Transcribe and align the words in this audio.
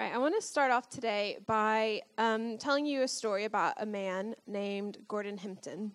Right, 0.00 0.14
I 0.14 0.16
want 0.16 0.34
to 0.34 0.40
start 0.40 0.70
off 0.70 0.88
today 0.88 1.36
by 1.46 2.00
um, 2.16 2.56
telling 2.56 2.86
you 2.86 3.02
a 3.02 3.08
story 3.08 3.44
about 3.44 3.74
a 3.76 3.84
man 3.84 4.34
named 4.46 4.96
Gordon 5.08 5.36
Hempton. 5.36 5.92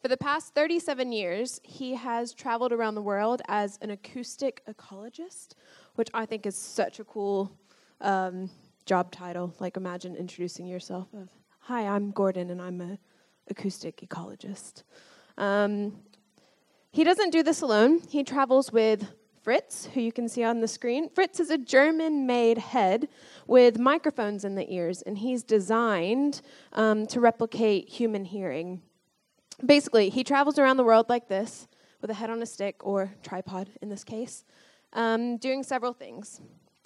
For 0.00 0.08
the 0.08 0.16
past 0.16 0.54
37 0.54 1.12
years, 1.12 1.60
he 1.62 1.96
has 1.96 2.32
traveled 2.32 2.72
around 2.72 2.94
the 2.94 3.02
world 3.02 3.42
as 3.46 3.78
an 3.82 3.90
acoustic 3.90 4.62
ecologist, 4.66 5.48
which 5.96 6.08
I 6.14 6.24
think 6.24 6.46
is 6.46 6.56
such 6.56 6.98
a 6.98 7.04
cool 7.04 7.52
um, 8.00 8.48
job 8.86 9.12
title. 9.12 9.54
Like, 9.58 9.76
imagine 9.76 10.16
introducing 10.16 10.66
yourself 10.66 11.08
of, 11.12 11.28
"Hi, 11.58 11.86
I'm 11.86 12.10
Gordon, 12.10 12.48
and 12.48 12.62
I'm 12.62 12.80
an 12.80 12.98
acoustic 13.50 13.98
ecologist." 13.98 14.82
Um, 15.36 16.04
he 16.90 17.04
doesn't 17.04 17.32
do 17.32 17.42
this 17.42 17.60
alone. 17.60 18.00
He 18.08 18.24
travels 18.24 18.72
with 18.72 19.12
Fritz, 19.42 19.86
who 19.86 20.00
you 20.00 20.12
can 20.12 20.28
see 20.28 20.44
on 20.44 20.60
the 20.60 20.68
screen. 20.68 21.08
Fritz 21.08 21.40
is 21.40 21.50
a 21.50 21.58
German 21.58 22.26
made 22.26 22.58
head 22.58 23.08
with 23.46 23.78
microphones 23.78 24.44
in 24.44 24.54
the 24.54 24.72
ears, 24.72 25.02
and 25.02 25.18
he's 25.18 25.42
designed 25.42 26.42
um, 26.72 27.06
to 27.06 27.20
replicate 27.20 27.88
human 27.88 28.24
hearing. 28.24 28.82
Basically, 29.64 30.08
he 30.08 30.22
travels 30.22 30.58
around 30.58 30.76
the 30.76 30.84
world 30.84 31.08
like 31.08 31.28
this, 31.28 31.66
with 32.00 32.10
a 32.10 32.14
head 32.14 32.30
on 32.30 32.42
a 32.42 32.46
stick, 32.46 32.76
or 32.86 33.12
tripod 33.22 33.68
in 33.82 33.88
this 33.88 34.04
case, 34.04 34.44
um, 34.92 35.36
doing 35.36 35.62
several 35.62 35.92
things. 35.92 36.40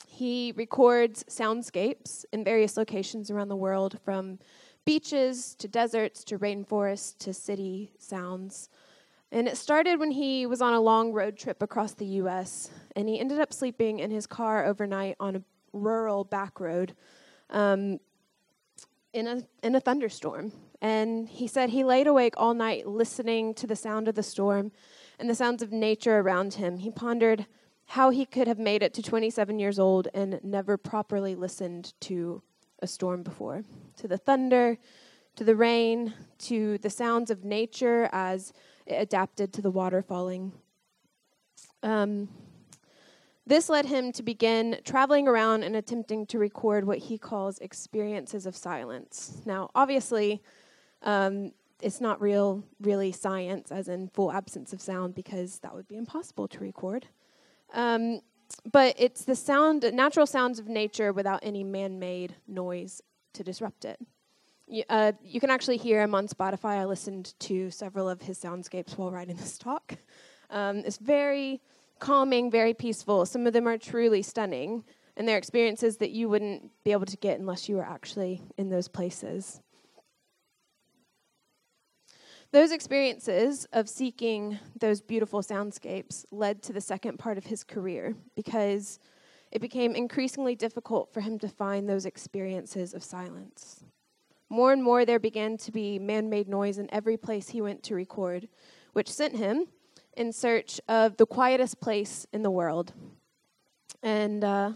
He 0.07 0.52
records 0.57 1.24
soundscapes 1.24 2.24
in 2.32 2.45
various 2.45 2.77
locations 2.77 3.30
around 3.30 3.48
the 3.48 3.57
world, 3.57 3.98
from 4.05 4.38
beaches 4.84 5.55
to 5.57 5.69
deserts 5.69 6.24
to 6.24 6.38
rainforests 6.38 7.16
to 7.19 7.32
city 7.32 7.93
sounds. 7.98 8.69
And 9.32 9.48
it 9.48 9.56
started 9.56 9.98
when 9.98 10.10
he 10.10 10.45
was 10.45 10.60
on 10.60 10.74
a 10.74 10.80
long 10.80 11.14
road 11.14 11.38
trip 11.38 11.62
across 11.62 11.95
the 11.95 12.04
US, 12.04 12.70
and 12.95 13.09
he 13.09 13.18
ended 13.18 13.40
up 13.40 13.50
sleeping 13.50 13.98
in 13.98 14.10
his 14.10 14.27
car 14.27 14.66
overnight 14.66 15.16
on 15.18 15.36
a 15.36 15.42
rural 15.73 16.23
back 16.23 16.60
road 16.60 16.95
um, 17.48 17.98
in, 19.15 19.26
a, 19.26 19.42
in 19.62 19.74
a 19.74 19.80
thunderstorm. 19.80 20.52
And 20.82 21.26
he 21.26 21.46
said 21.46 21.70
he 21.70 21.82
laid 21.82 22.07
awake 22.07 22.34
all 22.37 22.52
night 22.52 22.87
listening 22.87 23.54
to 23.54 23.66
the 23.66 23.74
sound 23.74 24.07
of 24.07 24.16
the 24.16 24.23
storm 24.23 24.70
and 25.18 25.30
the 25.30 25.35
sounds 25.35 25.62
of 25.62 25.73
nature 25.73 26.18
around 26.18 26.54
him. 26.54 26.76
He 26.76 26.90
pondered 26.90 27.46
how 27.87 28.10
he 28.10 28.26
could 28.26 28.48
have 28.48 28.59
made 28.59 28.82
it 28.82 28.92
to 28.95 29.02
27 29.02 29.59
years 29.59 29.79
old 29.79 30.09
and 30.12 30.40
never 30.42 30.76
properly 30.76 31.35
listened 31.35 31.95
to 32.01 32.42
a 32.80 32.87
storm 32.87 33.23
before, 33.23 33.62
to 33.96 34.07
the 34.07 34.18
thunder, 34.18 34.76
to 35.37 35.45
the 35.45 35.57
rain, 35.57 36.12
to 36.38 36.76
the 36.79 36.90
sounds 36.90 37.30
of 37.30 37.45
nature 37.45 38.10
as 38.12 38.52
it 38.87 38.95
adapted 38.95 39.52
to 39.52 39.63
the 39.63 39.71
water 39.71 40.02
falling. 40.02 40.52
Um, 41.83 42.29
this 43.47 43.69
led 43.69 43.87
him 43.87 44.13
to 44.13 44.23
begin 44.23 44.79
traveling 44.85 45.27
around 45.27 45.65
and 45.65 45.75
attempting 45.75 46.27
to 46.27 46.38
record 46.38 46.87
what 46.87 46.99
he 46.99 47.19
calls 47.19 47.59
experiences 47.59 48.47
of 48.47 48.55
silence. 48.55 49.43
Now, 49.45 49.71
obviously, 49.75 50.43
um, 51.03 51.53
it's 51.80 52.01
not 52.01 52.21
real, 52.21 52.63
really 52.80 53.10
science, 53.10 53.73
as 53.73 53.88
in 53.88 54.09
full 54.09 54.30
absence 54.30 54.73
of 54.73 54.80
sound, 54.80 55.16
because 55.16 55.59
that 55.59 55.75
would 55.75 55.88
be 55.88 55.97
impossible 55.97 56.47
to 56.49 56.60
record. 56.60 57.09
Um, 57.75 58.21
but 58.71 58.95
it's 58.99 59.25
the 59.25 59.35
sound, 59.35 59.91
natural 59.93 60.27
sounds 60.27 60.60
of 60.60 60.69
nature 60.69 61.13
without 61.13 61.41
any 61.43 61.65
man-made 61.65 62.37
noise 62.47 63.03
to 63.33 63.43
disrupt 63.43 63.85
it. 63.85 63.99
You, 64.72 64.84
uh, 64.88 65.12
you 65.22 65.38
can 65.38 65.50
actually 65.50 65.76
hear 65.76 66.00
him 66.00 66.15
on 66.15 66.26
Spotify. 66.26 66.78
I 66.78 66.87
listened 66.87 67.34
to 67.41 67.70
several 67.70 68.09
of 68.09 68.22
his 68.22 68.38
soundscapes 68.38 68.97
while 68.97 69.10
writing 69.10 69.37
this 69.37 69.59
talk. 69.59 69.98
Um, 70.48 70.78
it's 70.78 70.97
very 70.97 71.60
calming, 71.98 72.50
very 72.50 72.72
peaceful. 72.72 73.26
Some 73.26 73.47
of 73.47 73.53
them 73.53 73.69
are 73.69 73.76
truly 73.76 74.22
stunning, 74.22 74.82
and 75.14 75.28
they're 75.28 75.37
experiences 75.37 75.98
that 75.98 76.12
you 76.12 76.31
wouldn't 76.31 76.70
be 76.84 76.92
able 76.92 77.04
to 77.04 77.19
get 77.19 77.38
unless 77.38 77.69
you 77.69 77.76
were 77.76 77.84
actually 77.84 78.41
in 78.56 78.70
those 78.70 78.88
places. 78.88 79.60
Those 82.50 82.72
experiences 82.72 83.66
of 83.74 83.91
seeking 83.91 84.58
those 84.80 85.02
beautiful 85.02 85.42
soundscapes 85.42 86.24
led 86.30 86.62
to 86.62 86.72
the 86.72 86.80
second 86.80 87.18
part 87.18 87.36
of 87.36 87.44
his 87.44 87.62
career 87.62 88.14
because 88.36 88.98
it 89.50 89.60
became 89.60 89.94
increasingly 89.94 90.54
difficult 90.54 91.12
for 91.12 91.20
him 91.20 91.38
to 91.41 91.48
find 91.48 91.86
those 91.86 92.06
experiences 92.06 92.94
of 92.94 93.04
silence. 93.04 93.84
More 94.52 94.74
and 94.74 94.82
more, 94.82 95.06
there 95.06 95.18
began 95.18 95.56
to 95.56 95.72
be 95.72 95.98
man 95.98 96.28
made 96.28 96.46
noise 96.46 96.76
in 96.76 96.86
every 96.92 97.16
place 97.16 97.48
he 97.48 97.62
went 97.62 97.82
to 97.84 97.94
record, 97.94 98.48
which 98.92 99.10
sent 99.10 99.34
him 99.34 99.66
in 100.14 100.30
search 100.30 100.78
of 100.90 101.16
the 101.16 101.24
quietest 101.24 101.80
place 101.80 102.26
in 102.34 102.42
the 102.42 102.50
world. 102.50 102.92
And 104.02 104.44
uh, 104.44 104.72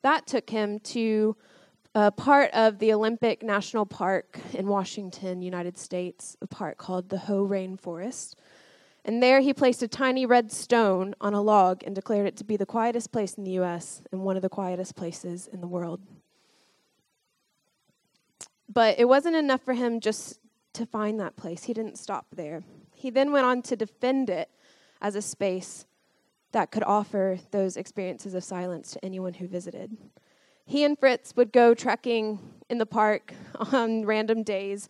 that 0.00 0.26
took 0.26 0.48
him 0.48 0.80
to 0.94 1.36
a 1.94 2.10
part 2.10 2.50
of 2.52 2.78
the 2.78 2.94
Olympic 2.94 3.42
National 3.42 3.84
Park 3.84 4.40
in 4.54 4.68
Washington, 4.68 5.42
United 5.42 5.76
States, 5.76 6.38
a 6.40 6.46
park 6.46 6.78
called 6.78 7.10
the 7.10 7.18
Hoh 7.18 7.46
Rainforest. 7.46 8.36
And 9.04 9.22
there 9.22 9.42
he 9.42 9.52
placed 9.52 9.82
a 9.82 9.88
tiny 9.88 10.24
red 10.24 10.50
stone 10.50 11.14
on 11.20 11.34
a 11.34 11.42
log 11.42 11.82
and 11.84 11.94
declared 11.94 12.26
it 12.26 12.38
to 12.38 12.44
be 12.44 12.56
the 12.56 12.64
quietest 12.64 13.12
place 13.12 13.34
in 13.34 13.44
the 13.44 13.50
U.S. 13.50 14.00
and 14.12 14.22
one 14.22 14.36
of 14.36 14.42
the 14.42 14.48
quietest 14.48 14.96
places 14.96 15.46
in 15.52 15.60
the 15.60 15.68
world. 15.68 16.00
But 18.72 18.98
it 18.98 19.06
wasn't 19.06 19.36
enough 19.36 19.62
for 19.62 19.74
him 19.74 20.00
just 20.00 20.38
to 20.74 20.86
find 20.86 21.20
that 21.20 21.36
place. 21.36 21.64
He 21.64 21.74
didn't 21.74 21.98
stop 21.98 22.26
there. 22.34 22.62
He 22.94 23.10
then 23.10 23.32
went 23.32 23.46
on 23.46 23.62
to 23.62 23.76
defend 23.76 24.30
it 24.30 24.48
as 25.00 25.14
a 25.14 25.22
space 25.22 25.86
that 26.52 26.70
could 26.70 26.84
offer 26.84 27.38
those 27.50 27.76
experiences 27.76 28.34
of 28.34 28.44
silence 28.44 28.92
to 28.92 29.04
anyone 29.04 29.34
who 29.34 29.48
visited. 29.48 29.96
He 30.64 30.84
and 30.84 30.98
Fritz 30.98 31.34
would 31.36 31.52
go 31.52 31.74
trekking 31.74 32.38
in 32.70 32.78
the 32.78 32.86
park 32.86 33.34
on 33.72 34.06
random 34.06 34.42
days, 34.42 34.88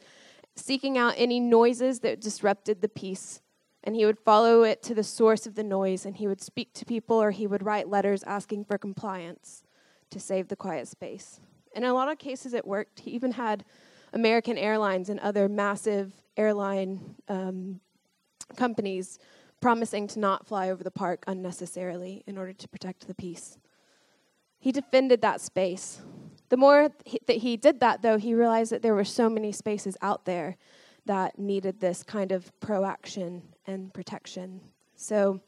seeking 0.54 0.96
out 0.96 1.14
any 1.16 1.40
noises 1.40 2.00
that 2.00 2.20
disrupted 2.20 2.80
the 2.80 2.88
peace. 2.88 3.40
And 3.82 3.96
he 3.96 4.06
would 4.06 4.18
follow 4.18 4.62
it 4.62 4.82
to 4.84 4.94
the 4.94 5.02
source 5.02 5.46
of 5.46 5.56
the 5.56 5.64
noise, 5.64 6.06
and 6.06 6.16
he 6.16 6.26
would 6.26 6.40
speak 6.40 6.72
to 6.74 6.86
people 6.86 7.20
or 7.20 7.32
he 7.32 7.46
would 7.46 7.64
write 7.64 7.88
letters 7.88 8.22
asking 8.22 8.64
for 8.64 8.78
compliance 8.78 9.62
to 10.10 10.20
save 10.20 10.48
the 10.48 10.56
quiet 10.56 10.88
space. 10.88 11.40
And 11.74 11.84
in 11.84 11.90
a 11.90 11.94
lot 11.94 12.10
of 12.10 12.18
cases, 12.18 12.54
it 12.54 12.66
worked. 12.66 13.00
He 13.00 13.10
even 13.10 13.32
had 13.32 13.64
American 14.12 14.56
Airlines 14.56 15.08
and 15.08 15.20
other 15.20 15.48
massive 15.48 16.12
airline 16.36 17.16
um, 17.28 17.80
companies 18.56 19.18
promising 19.60 20.06
to 20.08 20.18
not 20.18 20.46
fly 20.46 20.70
over 20.70 20.84
the 20.84 20.90
park 20.90 21.24
unnecessarily 21.26 22.22
in 22.26 22.38
order 22.38 22.52
to 22.52 22.68
protect 22.68 23.06
the 23.06 23.14
peace. 23.14 23.58
He 24.58 24.72
defended 24.72 25.20
that 25.22 25.40
space. 25.40 26.00
The 26.48 26.56
more 26.56 26.90
he, 27.04 27.18
that 27.26 27.38
he 27.38 27.56
did 27.56 27.80
that, 27.80 28.02
though, 28.02 28.18
he 28.18 28.34
realized 28.34 28.72
that 28.72 28.82
there 28.82 28.94
were 28.94 29.04
so 29.04 29.28
many 29.28 29.52
spaces 29.52 29.96
out 30.00 30.24
there 30.24 30.56
that 31.06 31.38
needed 31.38 31.80
this 31.80 32.02
kind 32.02 32.32
of 32.32 32.52
proaction 32.60 33.42
and 33.66 33.92
protection. 33.92 34.60
So 34.94 35.40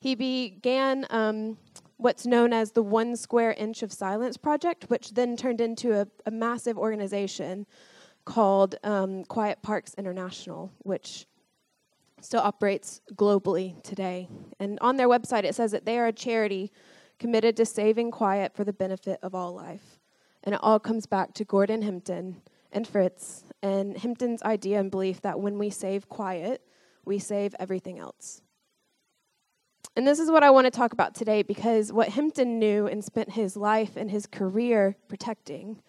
he 0.00 0.14
began 0.14 1.06
um, 1.10 1.58
what's 2.02 2.26
known 2.26 2.52
as 2.52 2.72
the 2.72 2.82
One 2.82 3.16
Square 3.16 3.54
Inch 3.58 3.82
of 3.82 3.92
Silence 3.92 4.36
Project, 4.36 4.84
which 4.88 5.14
then 5.14 5.36
turned 5.36 5.60
into 5.60 5.98
a, 6.00 6.06
a 6.26 6.30
massive 6.30 6.76
organization 6.76 7.66
called 8.24 8.74
um, 8.84 9.24
Quiet 9.24 9.62
Parks 9.62 9.94
International, 9.94 10.72
which 10.78 11.26
still 12.20 12.40
operates 12.40 13.00
globally 13.14 13.80
today. 13.82 14.28
And 14.60 14.78
on 14.80 14.96
their 14.96 15.08
website, 15.08 15.44
it 15.44 15.54
says 15.54 15.72
that 15.72 15.84
they 15.84 15.98
are 15.98 16.06
a 16.06 16.12
charity 16.12 16.70
committed 17.18 17.56
to 17.56 17.64
saving 17.64 18.10
quiet 18.10 18.54
for 18.54 18.64
the 18.64 18.72
benefit 18.72 19.18
of 19.22 19.34
all 19.34 19.54
life. 19.54 19.98
And 20.44 20.54
it 20.54 20.60
all 20.62 20.80
comes 20.80 21.06
back 21.06 21.34
to 21.34 21.44
Gordon 21.44 21.82
Hempton 21.82 22.42
and 22.72 22.86
Fritz 22.86 23.44
and 23.62 23.96
Hempton's 23.96 24.42
idea 24.42 24.80
and 24.80 24.90
belief 24.90 25.20
that 25.22 25.38
when 25.38 25.58
we 25.58 25.70
save 25.70 26.08
quiet, 26.08 26.62
we 27.04 27.18
save 27.18 27.54
everything 27.58 27.98
else. 27.98 28.41
And 29.94 30.06
this 30.06 30.18
is 30.18 30.30
what 30.30 30.42
I 30.42 30.50
want 30.50 30.64
to 30.64 30.70
talk 30.70 30.94
about 30.94 31.14
today 31.14 31.42
because 31.42 31.92
what 31.92 32.08
Hempton 32.08 32.58
knew 32.58 32.86
and 32.86 33.04
spent 33.04 33.32
his 33.32 33.56
life 33.56 33.96
and 33.96 34.10
his 34.10 34.26
career 34.26 34.96
protecting 35.06 35.82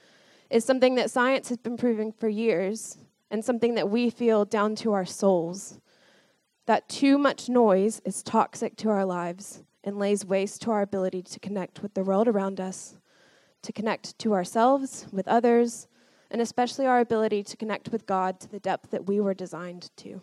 is 0.49 0.65
something 0.65 0.95
that 0.95 1.09
science 1.09 1.47
has 1.49 1.57
been 1.57 1.77
proving 1.77 2.11
for 2.11 2.27
years 2.27 2.97
and 3.31 3.43
something 3.43 3.75
that 3.75 3.89
we 3.89 4.09
feel 4.09 4.43
down 4.43 4.75
to 4.75 4.91
our 4.91 5.05
souls. 5.05 5.79
That 6.65 6.89
too 6.89 7.17
much 7.17 7.47
noise 7.47 8.01
is 8.03 8.21
toxic 8.21 8.75
to 8.77 8.89
our 8.89 9.05
lives 9.05 9.63
and 9.85 9.97
lays 9.97 10.25
waste 10.25 10.61
to 10.63 10.71
our 10.71 10.81
ability 10.81 11.21
to 11.21 11.39
connect 11.39 11.81
with 11.81 11.93
the 11.93 12.03
world 12.03 12.27
around 12.27 12.59
us, 12.59 12.97
to 13.61 13.71
connect 13.71 14.19
to 14.19 14.33
ourselves, 14.33 15.07
with 15.11 15.27
others, 15.27 15.87
and 16.29 16.41
especially 16.41 16.85
our 16.85 16.99
ability 16.99 17.43
to 17.43 17.57
connect 17.57 17.89
with 17.89 18.05
God 18.05 18.39
to 18.41 18.49
the 18.49 18.59
depth 18.59 18.91
that 18.91 19.07
we 19.07 19.19
were 19.19 19.33
designed 19.33 19.89
to. 19.97 20.19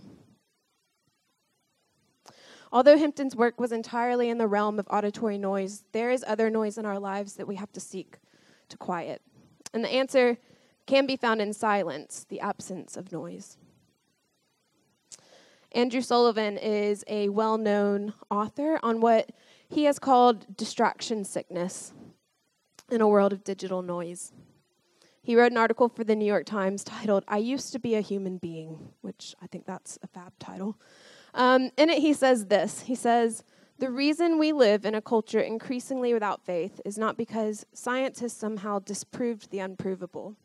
Although 2.72 2.98
Hempton's 2.98 3.34
work 3.34 3.58
was 3.58 3.72
entirely 3.72 4.28
in 4.28 4.38
the 4.38 4.46
realm 4.46 4.78
of 4.78 4.86
auditory 4.90 5.38
noise, 5.38 5.84
there 5.92 6.10
is 6.10 6.24
other 6.26 6.50
noise 6.50 6.78
in 6.78 6.86
our 6.86 6.98
lives 6.98 7.34
that 7.34 7.48
we 7.48 7.56
have 7.56 7.72
to 7.72 7.80
seek 7.80 8.18
to 8.68 8.76
quiet. 8.76 9.22
And 9.74 9.84
the 9.84 9.88
answer 9.88 10.38
can 10.86 11.06
be 11.06 11.16
found 11.16 11.40
in 11.40 11.52
silence, 11.52 12.26
the 12.28 12.40
absence 12.40 12.96
of 12.96 13.12
noise. 13.12 13.58
Andrew 15.72 16.00
Sullivan 16.00 16.58
is 16.58 17.04
a 17.06 17.28
well 17.28 17.58
known 17.58 18.14
author 18.30 18.78
on 18.82 19.00
what 19.00 19.30
he 19.68 19.84
has 19.84 19.98
called 19.98 20.56
distraction 20.56 21.24
sickness. 21.24 21.92
in 22.90 23.00
a 23.00 23.08
world 23.08 23.32
of 23.32 23.44
digital 23.44 23.82
noise. 23.82 24.32
He 25.22 25.36
wrote 25.36 25.52
an 25.52 25.58
article 25.58 25.88
for 25.88 26.02
the 26.02 26.16
New 26.16 26.24
York 26.24 26.44
Times 26.44 26.82
titled, 26.82 27.24
I 27.28 27.38
Used 27.38 27.72
to 27.72 27.78
Be 27.78 27.94
a 27.94 28.00
Human 28.00 28.38
Being, 28.38 28.92
which 29.00 29.34
I 29.40 29.46
think 29.46 29.64
that's 29.64 29.98
a 30.02 30.08
fab 30.08 30.32
title. 30.40 30.76
Um, 31.34 31.70
in 31.76 31.90
it, 31.90 31.98
he 31.98 32.12
says 32.12 32.46
this 32.46 32.82
He 32.82 32.94
says, 32.94 33.44
The 33.78 33.90
reason 33.90 34.38
we 34.38 34.52
live 34.52 34.84
in 34.84 34.94
a 34.94 35.02
culture 35.02 35.40
increasingly 35.40 36.12
without 36.12 36.44
faith 36.44 36.80
is 36.84 36.98
not 36.98 37.16
because 37.16 37.66
science 37.72 38.20
has 38.20 38.32
somehow 38.32 38.78
disproved 38.78 39.50
the 39.50 39.60
unprovable, 39.60 40.36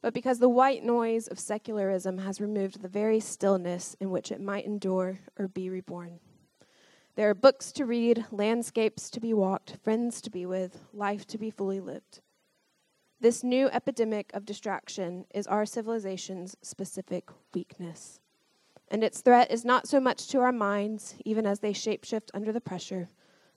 but 0.00 0.14
because 0.14 0.38
the 0.38 0.48
white 0.48 0.84
noise 0.84 1.26
of 1.28 1.38
secularism 1.38 2.18
has 2.18 2.40
removed 2.40 2.82
the 2.82 2.88
very 2.88 3.20
stillness 3.20 3.96
in 4.00 4.10
which 4.10 4.30
it 4.30 4.40
might 4.40 4.66
endure 4.66 5.20
or 5.38 5.48
be 5.48 5.70
reborn. 5.70 6.20
There 7.16 7.30
are 7.30 7.34
books 7.34 7.70
to 7.72 7.86
read, 7.86 8.24
landscapes 8.32 9.08
to 9.10 9.20
be 9.20 9.32
walked, 9.32 9.76
friends 9.82 10.20
to 10.22 10.30
be 10.30 10.46
with, 10.46 10.80
life 10.92 11.26
to 11.28 11.38
be 11.38 11.48
fully 11.48 11.80
lived. 11.80 12.20
This 13.20 13.44
new 13.44 13.68
epidemic 13.68 14.30
of 14.34 14.44
distraction 14.44 15.24
is 15.32 15.46
our 15.46 15.64
civilization's 15.64 16.56
specific 16.60 17.30
weakness. 17.54 18.20
And 18.90 19.02
its 19.02 19.20
threat 19.20 19.50
is 19.50 19.64
not 19.64 19.88
so 19.88 19.98
much 19.98 20.28
to 20.28 20.40
our 20.40 20.52
minds, 20.52 21.14
even 21.24 21.46
as 21.46 21.60
they 21.60 21.72
shapeshift 21.72 22.28
under 22.34 22.52
the 22.52 22.60
pressure, 22.60 23.08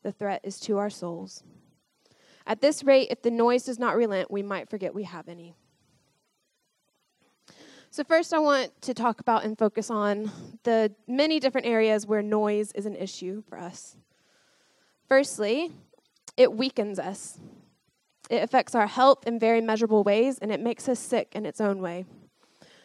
the 0.03 0.11
threat 0.11 0.41
is 0.43 0.59
to 0.61 0.77
our 0.77 0.89
souls. 0.89 1.43
At 2.45 2.61
this 2.61 2.83
rate, 2.83 3.09
if 3.11 3.21
the 3.21 3.31
noise 3.31 3.65
does 3.65 3.77
not 3.77 3.97
relent, 3.97 4.31
we 4.31 4.41
might 4.41 4.69
forget 4.69 4.95
we 4.95 5.03
have 5.03 5.27
any. 5.27 5.53
So, 7.89 8.03
first, 8.03 8.33
I 8.33 8.39
want 8.39 8.79
to 8.83 8.93
talk 8.93 9.19
about 9.19 9.43
and 9.43 9.57
focus 9.57 9.89
on 9.89 10.31
the 10.63 10.93
many 11.07 11.39
different 11.39 11.67
areas 11.67 12.05
where 12.05 12.21
noise 12.21 12.71
is 12.73 12.85
an 12.85 12.95
issue 12.95 13.43
for 13.49 13.57
us. 13.57 13.97
Firstly, 15.07 15.71
it 16.35 16.53
weakens 16.53 16.99
us. 16.99 17.39
It 18.29 18.43
affects 18.43 18.75
our 18.75 18.87
health 18.87 19.25
in 19.25 19.39
very 19.39 19.61
measurable 19.61 20.03
ways, 20.03 20.37
and 20.39 20.51
it 20.51 20.59
makes 20.59 20.87
us 20.87 20.99
sick 20.99 21.31
in 21.33 21.45
its 21.45 21.61
own 21.61 21.81
way. 21.81 22.05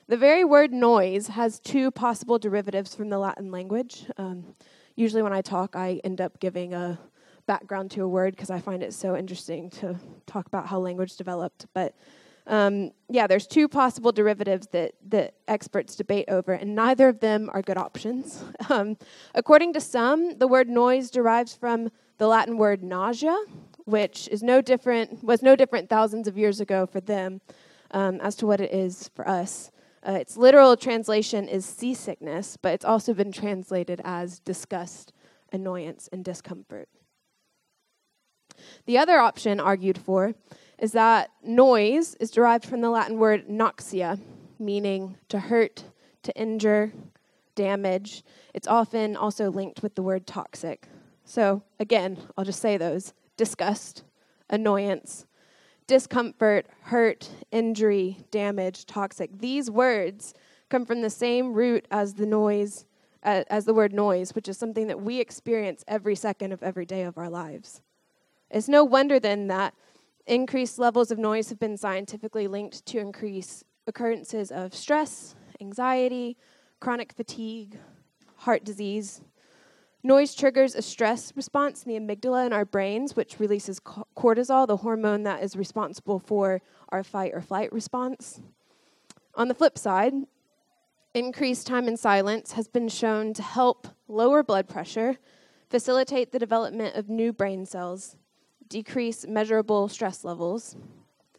The 0.08 0.16
very 0.16 0.44
word 0.44 0.72
noise 0.72 1.28
has 1.28 1.60
two 1.60 1.90
possible 1.90 2.38
derivatives 2.38 2.94
from 2.94 3.08
the 3.08 3.18
Latin 3.18 3.50
language. 3.50 4.06
Um, 4.16 4.54
usually, 4.96 5.22
when 5.22 5.32
I 5.32 5.42
talk, 5.42 5.76
I 5.76 6.00
end 6.02 6.20
up 6.20 6.40
giving 6.40 6.74
a 6.74 6.98
background 7.46 7.92
to 7.92 8.02
a 8.02 8.08
word 8.08 8.34
because 8.34 8.50
I 8.50 8.58
find 8.58 8.82
it 8.82 8.94
so 8.94 9.16
interesting 9.16 9.70
to 9.70 9.96
talk 10.26 10.46
about 10.46 10.66
how 10.66 10.80
language 10.80 11.16
developed. 11.16 11.66
But 11.72 11.94
um, 12.48 12.90
yeah, 13.08 13.28
there's 13.28 13.46
two 13.46 13.68
possible 13.68 14.10
derivatives 14.10 14.66
that, 14.68 14.94
that 15.08 15.34
experts 15.46 15.94
debate 15.94 16.24
over, 16.28 16.52
and 16.52 16.74
neither 16.74 17.08
of 17.08 17.20
them 17.20 17.48
are 17.52 17.62
good 17.62 17.78
options. 17.78 18.44
Um, 18.68 18.96
according 19.34 19.74
to 19.74 19.80
some, 19.80 20.38
the 20.38 20.46
word 20.46 20.68
noise 20.68 21.10
derives 21.10 21.54
from 21.54 21.90
the 22.18 22.26
Latin 22.26 22.56
word 22.56 22.82
nausea, 22.82 23.36
which 23.84 24.28
is 24.28 24.42
no 24.42 24.62
different, 24.62 25.22
was 25.22 25.42
no 25.42 25.56
different 25.56 25.90
thousands 25.90 26.26
of 26.26 26.38
years 26.38 26.60
ago 26.60 26.86
for 26.86 27.00
them 27.00 27.40
um, 27.90 28.18
as 28.20 28.34
to 28.36 28.46
what 28.46 28.60
it 28.60 28.72
is 28.72 29.10
for 29.14 29.28
us. 29.28 29.70
Uh, 30.06 30.12
its 30.12 30.36
literal 30.36 30.76
translation 30.76 31.46
is 31.48 31.64
seasickness, 31.64 32.56
but 32.56 32.72
it's 32.72 32.84
also 32.84 33.14
been 33.14 33.30
translated 33.30 34.00
as 34.04 34.40
disgust, 34.40 35.12
annoyance, 35.52 36.08
and 36.12 36.24
discomfort. 36.24 36.88
The 38.86 38.98
other 38.98 39.18
option 39.18 39.60
argued 39.60 39.98
for 39.98 40.34
is 40.78 40.92
that 40.92 41.30
noise 41.44 42.16
is 42.16 42.30
derived 42.30 42.64
from 42.66 42.80
the 42.80 42.90
Latin 42.90 43.18
word 43.18 43.46
noxia, 43.48 44.18
meaning 44.58 45.16
to 45.28 45.38
hurt, 45.38 45.84
to 46.24 46.36
injure, 46.36 46.92
damage. 47.54 48.24
It's 48.54 48.66
often 48.66 49.16
also 49.16 49.50
linked 49.50 49.82
with 49.82 49.94
the 49.94 50.02
word 50.02 50.26
toxic. 50.26 50.88
So, 51.24 51.62
again, 51.78 52.18
I'll 52.36 52.44
just 52.44 52.60
say 52.60 52.76
those 52.76 53.12
disgust, 53.36 54.02
annoyance, 54.50 55.26
discomfort, 55.92 56.66
hurt, 56.84 57.28
injury, 57.50 58.16
damage, 58.30 58.86
toxic. 58.86 59.30
These 59.40 59.70
words 59.70 60.32
come 60.70 60.86
from 60.86 61.02
the 61.02 61.10
same 61.10 61.52
root 61.52 61.86
as 61.90 62.14
the 62.14 62.24
noise, 62.24 62.86
uh, 63.22 63.44
as 63.50 63.66
the 63.66 63.74
word 63.74 63.92
noise, 63.92 64.34
which 64.34 64.48
is 64.48 64.56
something 64.56 64.86
that 64.86 65.02
we 65.02 65.20
experience 65.20 65.84
every 65.86 66.14
second 66.14 66.50
of 66.50 66.62
every 66.62 66.86
day 66.86 67.02
of 67.02 67.18
our 67.18 67.28
lives. 67.28 67.82
It's 68.50 68.68
no 68.68 68.84
wonder 68.84 69.20
then 69.20 69.48
that 69.48 69.74
increased 70.26 70.78
levels 70.78 71.10
of 71.10 71.18
noise 71.18 71.50
have 71.50 71.58
been 71.58 71.76
scientifically 71.76 72.48
linked 72.48 72.86
to 72.86 72.98
increased 72.98 73.64
occurrences 73.86 74.50
of 74.50 74.74
stress, 74.74 75.34
anxiety, 75.60 76.38
chronic 76.80 77.12
fatigue, 77.12 77.76
heart 78.36 78.64
disease, 78.64 79.20
Noise 80.04 80.34
triggers 80.34 80.74
a 80.74 80.82
stress 80.82 81.32
response 81.36 81.84
in 81.84 81.92
the 81.92 81.98
amygdala 81.98 82.44
in 82.44 82.52
our 82.52 82.64
brains, 82.64 83.14
which 83.14 83.38
releases 83.38 83.78
cortisol, 83.78 84.66
the 84.66 84.78
hormone 84.78 85.22
that 85.22 85.44
is 85.44 85.54
responsible 85.54 86.18
for 86.18 86.60
our 86.88 87.04
fight 87.04 87.32
or 87.32 87.40
flight 87.40 87.72
response. 87.72 88.40
On 89.36 89.46
the 89.46 89.54
flip 89.54 89.78
side, 89.78 90.12
increased 91.14 91.68
time 91.68 91.86
in 91.86 91.96
silence 91.96 92.52
has 92.52 92.66
been 92.66 92.88
shown 92.88 93.32
to 93.34 93.42
help 93.42 93.86
lower 94.08 94.42
blood 94.42 94.68
pressure, 94.68 95.18
facilitate 95.70 96.32
the 96.32 96.38
development 96.38 96.96
of 96.96 97.08
new 97.08 97.32
brain 97.32 97.64
cells, 97.64 98.16
decrease 98.68 99.24
measurable 99.26 99.86
stress 99.86 100.24
levels, 100.24 100.76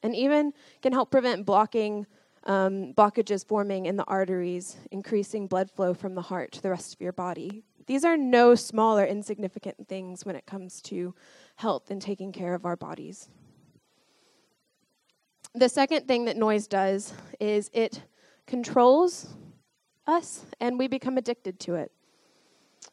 and 0.01 0.15
even 0.15 0.53
can 0.81 0.93
help 0.93 1.11
prevent 1.11 1.45
blocking 1.45 2.05
um, 2.45 2.93
blockages 2.93 3.45
forming 3.45 3.85
in 3.87 3.97
the 3.97 4.03
arteries, 4.05 4.77
increasing 4.91 5.47
blood 5.47 5.69
flow 5.69 5.93
from 5.93 6.15
the 6.15 6.21
heart 6.21 6.53
to 6.53 6.61
the 6.61 6.69
rest 6.69 6.93
of 6.93 7.01
your 7.01 7.13
body. 7.13 7.63
These 7.85 8.05
are 8.05 8.17
no 8.17 8.55
small 8.55 8.97
or 8.97 9.05
insignificant 9.05 9.87
things 9.87 10.25
when 10.25 10.35
it 10.35 10.45
comes 10.45 10.81
to 10.83 11.13
health 11.55 11.91
and 11.91 12.01
taking 12.01 12.31
care 12.31 12.53
of 12.53 12.65
our 12.65 12.75
bodies. 12.75 13.29
The 15.55 15.69
second 15.69 16.07
thing 16.07 16.25
that 16.25 16.37
noise 16.37 16.67
does 16.67 17.13
is 17.39 17.69
it 17.73 18.01
controls 18.47 19.35
us 20.07 20.45
and 20.59 20.79
we 20.79 20.87
become 20.87 21.17
addicted 21.17 21.59
to 21.61 21.75
it, 21.75 21.91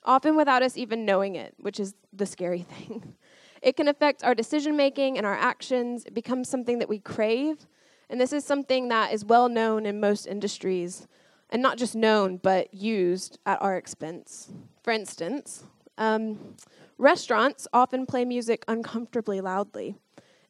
often 0.04 0.36
without 0.36 0.62
us 0.62 0.76
even 0.76 1.04
knowing 1.04 1.36
it, 1.36 1.54
which 1.58 1.80
is 1.80 1.94
the 2.12 2.26
scary 2.26 2.62
thing. 2.70 3.14
It 3.62 3.76
can 3.76 3.88
affect 3.88 4.24
our 4.24 4.34
decision 4.34 4.76
making 4.76 5.16
and 5.16 5.26
our 5.26 5.34
actions. 5.34 6.04
It 6.04 6.14
becomes 6.14 6.48
something 6.48 6.78
that 6.78 6.88
we 6.88 6.98
crave. 6.98 7.66
And 8.08 8.20
this 8.20 8.32
is 8.32 8.44
something 8.44 8.88
that 8.88 9.12
is 9.12 9.24
well 9.24 9.48
known 9.48 9.86
in 9.86 10.00
most 10.00 10.26
industries 10.26 11.06
and 11.50 11.60
not 11.60 11.76
just 11.76 11.94
known, 11.94 12.38
but 12.38 12.72
used 12.72 13.38
at 13.44 13.60
our 13.60 13.76
expense. 13.76 14.50
For 14.82 14.92
instance, 14.92 15.64
um, 15.98 16.56
restaurants 16.96 17.68
often 17.72 18.06
play 18.06 18.24
music 18.24 18.64
uncomfortably 18.68 19.40
loudly. 19.40 19.96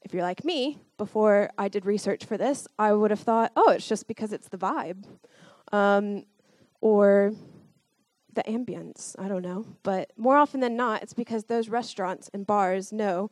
If 0.02 0.14
you're 0.14 0.23
like 0.23 0.45
me, 0.45 0.78
before 0.97 1.50
I 1.59 1.69
did 1.69 1.85
research 1.85 2.25
for 2.25 2.38
this, 2.38 2.66
I 2.78 2.92
would 2.92 3.11
have 3.11 3.21
thought, 3.21 3.52
oh, 3.57 3.71
it's 3.73 3.88
just 3.88 4.07
because 4.07 4.33
it's 4.33 4.49
the 4.49 4.59
vibe. 4.59 5.04
Um, 5.73 6.25
or 6.80 7.33
the 8.33 8.42
ambience, 8.45 9.14
I 9.19 9.28
don't 9.28 9.42
know. 9.42 9.66
But 9.83 10.12
more 10.16 10.37
often 10.37 10.61
than 10.61 10.76
not, 10.76 11.02
it's 11.02 11.14
because 11.14 11.45
those 11.45 11.69
restaurants 11.69 12.30
and 12.33 12.47
bars 12.47 12.92
know 12.92 13.30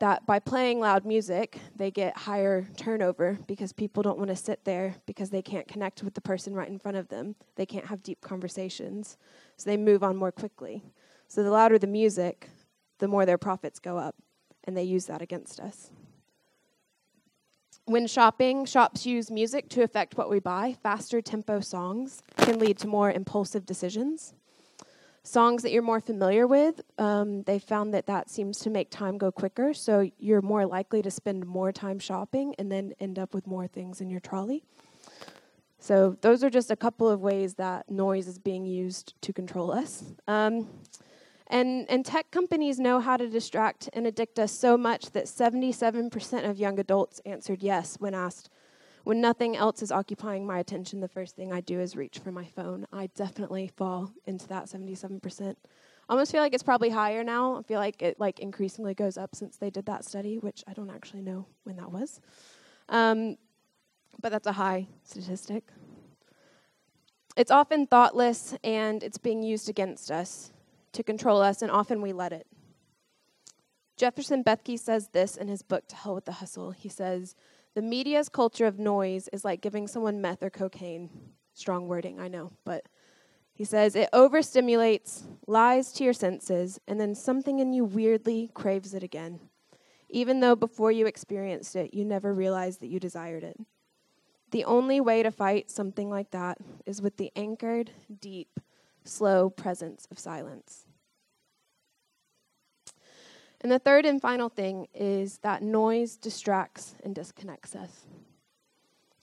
that 0.00 0.26
by 0.26 0.38
playing 0.38 0.80
loud 0.80 1.04
music, 1.04 1.58
they 1.76 1.90
get 1.90 2.16
higher 2.16 2.66
turnover 2.76 3.38
because 3.46 3.72
people 3.72 4.02
don't 4.02 4.18
want 4.18 4.30
to 4.30 4.36
sit 4.36 4.64
there 4.64 4.96
because 5.06 5.30
they 5.30 5.42
can't 5.42 5.68
connect 5.68 6.02
with 6.02 6.14
the 6.14 6.20
person 6.20 6.54
right 6.54 6.68
in 6.68 6.78
front 6.78 6.96
of 6.96 7.08
them. 7.08 7.36
They 7.56 7.66
can't 7.66 7.86
have 7.86 8.02
deep 8.02 8.20
conversations. 8.20 9.16
So 9.56 9.70
they 9.70 9.76
move 9.76 10.02
on 10.02 10.16
more 10.16 10.32
quickly. 10.32 10.82
So 11.28 11.42
the 11.42 11.50
louder 11.50 11.78
the 11.78 11.86
music, 11.86 12.50
the 12.98 13.08
more 13.08 13.24
their 13.24 13.38
profits 13.38 13.78
go 13.78 13.96
up. 13.96 14.16
And 14.64 14.76
they 14.76 14.82
use 14.82 15.06
that 15.06 15.20
against 15.20 15.60
us. 15.60 15.90
When 17.84 18.06
shopping, 18.06 18.64
shops 18.64 19.04
use 19.04 19.30
music 19.30 19.68
to 19.70 19.82
affect 19.82 20.16
what 20.16 20.30
we 20.30 20.40
buy. 20.40 20.76
Faster 20.82 21.20
tempo 21.20 21.60
songs 21.60 22.22
can 22.38 22.58
lead 22.58 22.78
to 22.78 22.88
more 22.88 23.12
impulsive 23.12 23.66
decisions 23.66 24.32
songs 25.24 25.62
that 25.62 25.72
you're 25.72 25.82
more 25.82 26.00
familiar 26.00 26.46
with, 26.46 26.82
um, 26.98 27.42
they 27.44 27.58
found 27.58 27.94
that 27.94 28.06
that 28.06 28.30
seems 28.30 28.58
to 28.60 28.70
make 28.70 28.90
time 28.90 29.18
go 29.18 29.32
quicker. 29.32 29.74
So 29.74 30.08
you're 30.18 30.42
more 30.42 30.66
likely 30.66 31.02
to 31.02 31.10
spend 31.10 31.46
more 31.46 31.72
time 31.72 31.98
shopping 31.98 32.54
and 32.58 32.70
then 32.70 32.92
end 33.00 33.18
up 33.18 33.34
with 33.34 33.46
more 33.46 33.66
things 33.66 34.00
in 34.00 34.10
your 34.10 34.20
trolley. 34.20 34.62
So 35.78 36.16
those 36.20 36.44
are 36.44 36.50
just 36.50 36.70
a 36.70 36.76
couple 36.76 37.08
of 37.08 37.20
ways 37.20 37.54
that 37.54 37.90
noise 37.90 38.28
is 38.28 38.38
being 38.38 38.64
used 38.64 39.14
to 39.22 39.32
control 39.32 39.72
us. 39.72 40.04
Um, 40.28 40.68
and, 41.48 41.86
and 41.90 42.04
tech 42.04 42.30
companies 42.30 42.78
know 42.78 43.00
how 43.00 43.16
to 43.16 43.28
distract 43.28 43.90
and 43.92 44.06
addict 44.06 44.38
us 44.38 44.52
so 44.52 44.76
much 44.76 45.10
that 45.10 45.24
77% 45.24 46.48
of 46.48 46.58
young 46.58 46.78
adults 46.78 47.20
answered 47.26 47.62
yes 47.62 47.96
when 47.98 48.14
asked, 48.14 48.48
when 49.04 49.20
nothing 49.20 49.56
else 49.56 49.82
is 49.82 49.92
occupying 49.92 50.46
my 50.46 50.58
attention, 50.58 51.00
the 51.00 51.08
first 51.08 51.36
thing 51.36 51.52
I 51.52 51.60
do 51.60 51.78
is 51.78 51.94
reach 51.94 52.18
for 52.18 52.32
my 52.32 52.44
phone. 52.44 52.86
I 52.92 53.08
definitely 53.14 53.68
fall 53.68 54.12
into 54.26 54.48
that 54.48 54.64
77%. 54.64 55.50
I 55.50 56.12
almost 56.12 56.32
feel 56.32 56.40
like 56.40 56.54
it's 56.54 56.62
probably 56.62 56.90
higher 56.90 57.22
now. 57.22 57.58
I 57.58 57.62
feel 57.62 57.78
like 57.78 58.02
it 58.02 58.18
like 58.18 58.40
increasingly 58.40 58.94
goes 58.94 59.16
up 59.16 59.34
since 59.34 59.56
they 59.56 59.70
did 59.70 59.86
that 59.86 60.04
study, 60.04 60.38
which 60.38 60.64
I 60.66 60.72
don't 60.72 60.90
actually 60.90 61.22
know 61.22 61.46
when 61.64 61.76
that 61.76 61.92
was. 61.92 62.20
Um, 62.88 63.36
but 64.20 64.32
that's 64.32 64.46
a 64.46 64.52
high 64.52 64.88
statistic. 65.02 65.64
It's 67.36 67.50
often 67.50 67.86
thoughtless 67.86 68.54
and 68.64 69.02
it's 69.02 69.18
being 69.18 69.42
used 69.42 69.68
against 69.68 70.10
us 70.10 70.52
to 70.92 71.02
control 71.02 71.42
us, 71.42 71.60
and 71.60 71.70
often 71.70 72.00
we 72.00 72.12
let 72.12 72.32
it. 72.32 72.46
Jefferson 73.96 74.44
Bethke 74.44 74.78
says 74.78 75.08
this 75.08 75.36
in 75.36 75.48
his 75.48 75.62
book, 75.62 75.88
To 75.88 75.96
Hell 75.96 76.14
with 76.14 76.24
the 76.24 76.32
Hustle. 76.32 76.70
He 76.70 76.88
says, 76.88 77.34
The 77.74 77.82
media's 77.82 78.28
culture 78.28 78.66
of 78.66 78.78
noise 78.78 79.28
is 79.32 79.44
like 79.44 79.60
giving 79.60 79.88
someone 79.88 80.20
meth 80.20 80.42
or 80.42 80.50
cocaine. 80.50 81.10
Strong 81.54 81.88
wording, 81.88 82.20
I 82.20 82.28
know, 82.28 82.52
but 82.64 82.86
he 83.52 83.64
says, 83.64 83.96
It 83.96 84.08
overstimulates, 84.12 85.24
lies 85.46 85.92
to 85.92 86.04
your 86.04 86.12
senses, 86.12 86.80
and 86.86 87.00
then 87.00 87.14
something 87.14 87.58
in 87.58 87.72
you 87.72 87.84
weirdly 87.84 88.50
craves 88.54 88.94
it 88.94 89.02
again, 89.02 89.40
even 90.08 90.40
though 90.40 90.54
before 90.54 90.92
you 90.92 91.06
experienced 91.06 91.74
it, 91.74 91.94
you 91.94 92.04
never 92.04 92.32
realized 92.32 92.80
that 92.80 92.88
you 92.88 93.00
desired 93.00 93.42
it. 93.42 93.56
The 94.52 94.64
only 94.64 95.00
way 95.00 95.24
to 95.24 95.32
fight 95.32 95.70
something 95.70 96.08
like 96.08 96.30
that 96.30 96.58
is 96.86 97.02
with 97.02 97.16
the 97.16 97.32
anchored, 97.34 97.90
deep, 98.20 98.60
slow 99.04 99.50
presence 99.50 100.06
of 100.10 100.18
silence. 100.18 100.86
And 103.64 103.72
the 103.72 103.78
third 103.78 104.04
and 104.04 104.20
final 104.20 104.50
thing 104.50 104.88
is 104.92 105.38
that 105.38 105.62
noise 105.62 106.18
distracts 106.18 106.96
and 107.02 107.14
disconnects 107.14 107.74
us. 107.74 108.04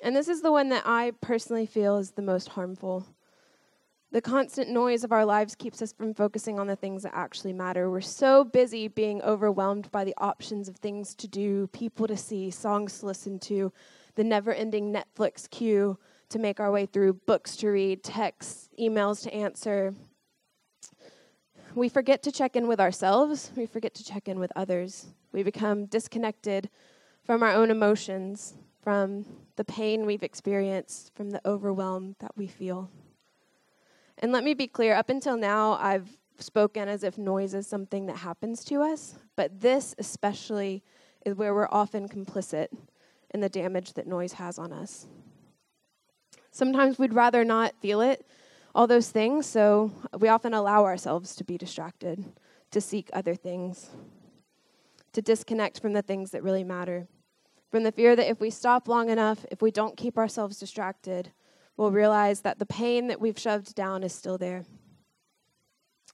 And 0.02 0.16
this 0.16 0.28
is 0.28 0.42
the 0.42 0.52
one 0.52 0.70
that 0.70 0.82
I 0.84 1.12
personally 1.22 1.68
feel 1.68 1.98
is 1.98 2.10
the 2.10 2.24
most 2.24 2.50
harmful. 2.50 3.06
The 4.12 4.20
constant 4.20 4.72
noise 4.72 5.04
of 5.04 5.12
our 5.12 5.26
lives 5.26 5.54
keeps 5.54 5.80
us 5.80 5.94
from 5.94 6.16
focusing 6.16 6.60
on 6.60 6.66
the 6.66 6.76
things 6.76 7.04
that 7.04 7.14
actually 7.14 7.54
matter. 7.54 7.92
We're 7.92 8.02
so 8.02 8.44
busy 8.44 8.88
being 8.88 9.22
overwhelmed 9.22 9.92
by 9.92 10.06
the 10.06 10.16
options 10.18 10.68
of 10.68 10.78
things 10.78 11.14
to 11.16 11.28
do, 11.28 11.68
people 11.68 12.08
to 12.08 12.18
see, 12.18 12.50
songs 12.50 12.98
to 13.02 13.06
listen 13.06 13.38
to, 13.42 13.72
the 14.16 14.24
never 14.24 14.52
ending 14.52 14.92
Netflix 14.92 15.48
queue 15.48 16.00
to 16.30 16.40
make 16.40 16.60
our 16.60 16.72
way 16.72 16.88
through, 16.88 17.14
books 17.14 17.56
to 17.58 17.68
read, 17.68 18.04
texts, 18.04 18.70
emails 18.80 19.22
to 19.22 19.32
answer, 19.32 19.94
we 21.76 21.90
forget 21.90 22.24
to 22.24 22.32
check 22.32 22.56
in 22.56 22.68
with 22.68 22.80
ourselves, 22.80 23.52
we 23.56 23.66
forget 23.66 23.94
to 23.96 24.04
check 24.04 24.28
in 24.28 24.40
with 24.40 24.52
others. 24.56 25.08
We 25.32 25.44
become 25.44 25.86
disconnected 25.86 26.70
from 27.24 27.44
our 27.44 27.52
own 27.52 27.72
emotions, 27.72 28.56
from 28.82 29.26
the 29.56 29.64
pain 29.64 30.06
we've 30.06 30.24
experienced, 30.24 31.14
from 31.16 31.30
the 31.30 31.42
overwhelm 31.46 32.16
that 32.20 32.32
we 32.36 32.48
feel. 32.48 32.90
And 34.18 34.32
let 34.32 34.44
me 34.44 34.54
be 34.54 34.68
clear 34.68 34.96
up 34.96 35.10
until 35.10 35.38
now, 35.38 35.78
I've 35.80 36.10
spoken 36.38 36.88
as 36.88 37.04
if 37.04 37.18
noise 37.18 37.54
is 37.54 37.68
something 37.68 38.08
that 38.08 38.18
happens 38.18 38.64
to 38.66 38.82
us, 38.82 39.16
but 39.36 39.62
this 39.62 39.96
especially 39.98 40.84
is 41.26 41.36
where 41.36 41.54
we're 41.54 41.70
often 41.72 42.10
complicit 42.10 42.68
in 43.34 43.40
the 43.40 43.50
damage 43.50 43.94
that 43.94 44.08
noise 44.08 44.34
has 44.34 44.60
on 44.60 44.74
us. 44.74 45.08
Sometimes 46.52 47.00
we'd 47.00 47.14
rather 47.14 47.46
not 47.46 47.74
feel 47.82 48.02
it 48.02 48.26
all 48.74 48.88
those 48.88 49.10
things, 49.10 49.46
so 49.46 49.92
we 50.18 50.28
often 50.28 50.54
allow 50.54 50.86
ourselves 50.86 51.36
to 51.36 51.44
be 51.44 51.58
distracted, 51.58 52.24
to 52.72 52.80
seek 52.80 53.10
other 53.12 53.36
things, 53.36 53.90
to 55.14 55.22
disconnect 55.22 55.80
from 55.80 55.94
the 55.94 56.02
things 56.02 56.32
that 56.32 56.44
really 56.44 56.64
matter. 56.64 57.08
From 57.70 57.84
the 57.84 57.92
fear 57.92 58.16
that 58.16 58.30
if 58.30 58.40
we 58.40 58.50
stop 58.50 58.88
long 58.88 59.10
enough, 59.10 59.46
if 59.52 59.62
we 59.62 59.72
don't 59.72 59.98
keep 59.98 60.18
ourselves 60.18 60.58
distracted, 60.58 61.32
we'll 61.78 61.92
realize 61.92 62.42
that 62.42 62.60
the 62.60 62.66
pain 62.66 63.08
that 63.08 63.22
we've 63.22 63.40
shoved 63.40 63.76
down 63.76 64.04
is 64.04 64.14
still 64.14 64.38
there. 64.38 64.66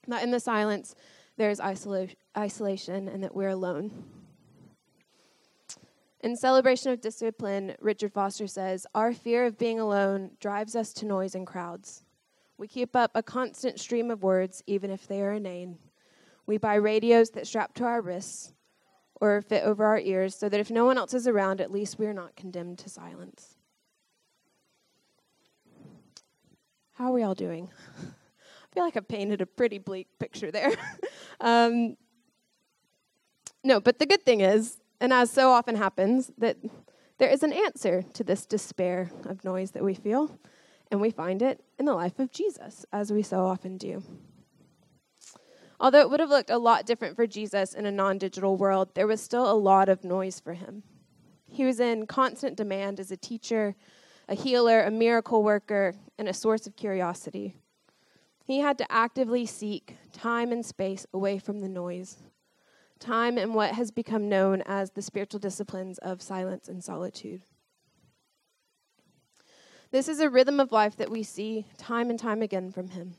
That 0.06 0.22
in 0.22 0.30
the 0.30 0.40
silence, 0.40 0.94
there's 1.36 1.60
isola- 1.60 2.08
isolation 2.36 3.08
and 3.08 3.22
that 3.22 3.34
we're 3.34 3.48
alone. 3.48 4.04
In 6.20 6.36
Celebration 6.36 6.90
of 6.90 7.00
Discipline, 7.00 7.76
Richard 7.80 8.12
Foster 8.12 8.48
says, 8.48 8.86
Our 8.94 9.12
fear 9.12 9.46
of 9.46 9.56
being 9.56 9.78
alone 9.78 10.32
drives 10.40 10.74
us 10.74 10.92
to 10.94 11.06
noise 11.06 11.36
and 11.36 11.46
crowds. 11.46 12.02
We 12.58 12.66
keep 12.66 12.96
up 12.96 13.12
a 13.14 13.22
constant 13.22 13.78
stream 13.78 14.10
of 14.10 14.24
words, 14.24 14.64
even 14.66 14.90
if 14.90 15.06
they 15.06 15.22
are 15.22 15.32
inane. 15.32 15.78
We 16.44 16.58
buy 16.58 16.74
radios 16.74 17.30
that 17.30 17.46
strap 17.46 17.72
to 17.74 17.84
our 17.84 18.00
wrists 18.00 18.52
or 19.20 19.40
fit 19.42 19.62
over 19.62 19.84
our 19.84 19.98
ears 19.98 20.34
so 20.34 20.48
that 20.48 20.58
if 20.58 20.70
no 20.70 20.84
one 20.84 20.98
else 20.98 21.14
is 21.14 21.28
around, 21.28 21.60
at 21.60 21.70
least 21.70 22.00
we 22.00 22.06
are 22.06 22.12
not 22.12 22.34
condemned 22.34 22.78
to 22.80 22.88
silence. 22.88 23.54
How 26.94 27.06
are 27.06 27.12
we 27.12 27.22
all 27.22 27.34
doing? 27.34 27.70
I 28.00 28.74
feel 28.74 28.82
like 28.82 28.96
I've 28.96 29.06
painted 29.06 29.40
a 29.40 29.46
pretty 29.46 29.78
bleak 29.78 30.08
picture 30.18 30.50
there. 30.50 30.72
um, 31.40 31.96
no, 33.62 33.80
but 33.80 34.00
the 34.00 34.06
good 34.06 34.24
thing 34.24 34.40
is, 34.40 34.78
and 35.00 35.12
as 35.12 35.30
so 35.30 35.52
often 35.52 35.76
happens, 35.76 36.32
that 36.38 36.56
there 37.18 37.28
is 37.28 37.44
an 37.44 37.52
answer 37.52 38.02
to 38.14 38.24
this 38.24 38.46
despair 38.46 39.12
of 39.26 39.44
noise 39.44 39.70
that 39.72 39.84
we 39.84 39.94
feel. 39.94 40.40
And 40.90 41.00
we 41.00 41.10
find 41.10 41.42
it 41.42 41.62
in 41.78 41.84
the 41.84 41.94
life 41.94 42.18
of 42.18 42.30
Jesus, 42.30 42.86
as 42.92 43.12
we 43.12 43.22
so 43.22 43.44
often 43.44 43.76
do. 43.76 44.02
Although 45.80 46.00
it 46.00 46.10
would 46.10 46.20
have 46.20 46.30
looked 46.30 46.50
a 46.50 46.58
lot 46.58 46.86
different 46.86 47.14
for 47.14 47.26
Jesus 47.26 47.74
in 47.74 47.86
a 47.86 47.92
non 47.92 48.18
digital 48.18 48.56
world, 48.56 48.94
there 48.94 49.06
was 49.06 49.20
still 49.20 49.50
a 49.50 49.54
lot 49.54 49.88
of 49.88 50.02
noise 50.02 50.40
for 50.40 50.54
him. 50.54 50.82
He 51.46 51.64
was 51.64 51.80
in 51.80 52.06
constant 52.06 52.56
demand 52.56 53.00
as 53.00 53.10
a 53.10 53.16
teacher, 53.16 53.76
a 54.28 54.34
healer, 54.34 54.82
a 54.82 54.90
miracle 54.90 55.42
worker, 55.42 55.94
and 56.18 56.28
a 56.28 56.34
source 56.34 56.66
of 56.66 56.76
curiosity. 56.76 57.54
He 58.44 58.60
had 58.60 58.78
to 58.78 58.92
actively 58.92 59.46
seek 59.46 59.96
time 60.12 60.52
and 60.52 60.64
space 60.64 61.06
away 61.12 61.38
from 61.38 61.60
the 61.60 61.68
noise, 61.68 62.16
time 62.98 63.38
in 63.38 63.52
what 63.52 63.74
has 63.74 63.90
become 63.90 64.28
known 64.28 64.62
as 64.66 64.90
the 64.90 65.02
spiritual 65.02 65.38
disciplines 65.38 65.98
of 65.98 66.22
silence 66.22 66.68
and 66.68 66.82
solitude. 66.82 67.42
This 69.90 70.08
is 70.08 70.20
a 70.20 70.28
rhythm 70.28 70.60
of 70.60 70.70
life 70.70 70.96
that 70.96 71.10
we 71.10 71.22
see 71.22 71.64
time 71.78 72.10
and 72.10 72.18
time 72.18 72.42
again 72.42 72.70
from 72.70 72.90
him. 72.90 73.14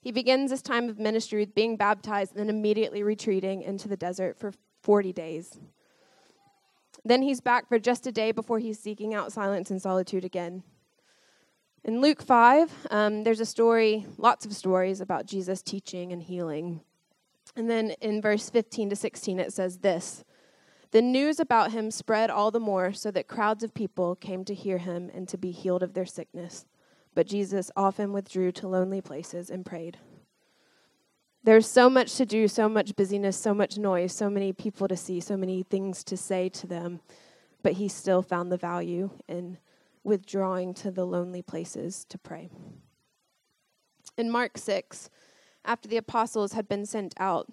He 0.00 0.12
begins 0.12 0.50
this 0.50 0.62
time 0.62 0.88
of 0.88 0.98
ministry 0.98 1.40
with 1.40 1.54
being 1.54 1.76
baptized 1.76 2.32
and 2.32 2.40
then 2.40 2.54
immediately 2.54 3.02
retreating 3.02 3.62
into 3.62 3.88
the 3.88 3.96
desert 3.96 4.38
for 4.38 4.52
40 4.82 5.12
days. 5.12 5.58
Then 7.04 7.22
he's 7.22 7.40
back 7.40 7.68
for 7.68 7.78
just 7.78 8.06
a 8.06 8.12
day 8.12 8.30
before 8.30 8.58
he's 8.58 8.78
seeking 8.78 9.14
out 9.14 9.32
silence 9.32 9.70
and 9.70 9.80
solitude 9.80 10.24
again. 10.24 10.62
In 11.82 12.00
Luke 12.00 12.22
5, 12.22 12.86
um, 12.90 13.24
there's 13.24 13.40
a 13.40 13.46
story, 13.46 14.06
lots 14.16 14.46
of 14.46 14.54
stories 14.54 15.00
about 15.00 15.26
Jesus 15.26 15.60
teaching 15.60 16.12
and 16.12 16.22
healing. 16.22 16.82
And 17.56 17.68
then 17.68 17.90
in 18.00 18.22
verse 18.22 18.48
15 18.48 18.90
to 18.90 18.96
16, 18.96 19.40
it 19.40 19.52
says 19.52 19.78
this 19.78 20.24
the 20.94 21.02
news 21.02 21.40
about 21.40 21.72
him 21.72 21.90
spread 21.90 22.30
all 22.30 22.52
the 22.52 22.60
more, 22.60 22.92
so 22.92 23.10
that 23.10 23.26
crowds 23.26 23.64
of 23.64 23.74
people 23.74 24.14
came 24.14 24.44
to 24.44 24.54
hear 24.54 24.78
him 24.78 25.10
and 25.12 25.28
to 25.28 25.36
be 25.36 25.50
healed 25.50 25.82
of 25.82 25.92
their 25.92 26.06
sickness. 26.06 26.66
But 27.16 27.26
Jesus 27.26 27.68
often 27.74 28.12
withdrew 28.12 28.52
to 28.52 28.68
lonely 28.68 29.00
places 29.00 29.50
and 29.50 29.66
prayed. 29.66 29.98
There's 31.42 31.68
so 31.68 31.90
much 31.90 32.14
to 32.14 32.24
do, 32.24 32.46
so 32.46 32.68
much 32.68 32.94
busyness, 32.94 33.36
so 33.36 33.52
much 33.52 33.76
noise, 33.76 34.14
so 34.14 34.30
many 34.30 34.52
people 34.52 34.86
to 34.86 34.96
see, 34.96 35.18
so 35.18 35.36
many 35.36 35.64
things 35.64 36.04
to 36.04 36.16
say 36.16 36.48
to 36.50 36.68
them. 36.68 37.00
But 37.64 37.72
he 37.72 37.88
still 37.88 38.22
found 38.22 38.52
the 38.52 38.56
value 38.56 39.10
in 39.26 39.58
withdrawing 40.04 40.74
to 40.74 40.92
the 40.92 41.04
lonely 41.04 41.42
places 41.42 42.06
to 42.08 42.18
pray. 42.18 42.50
In 44.16 44.30
Mark 44.30 44.58
6, 44.58 45.10
after 45.64 45.88
the 45.88 45.96
apostles 45.96 46.52
had 46.52 46.68
been 46.68 46.86
sent 46.86 47.14
out, 47.18 47.52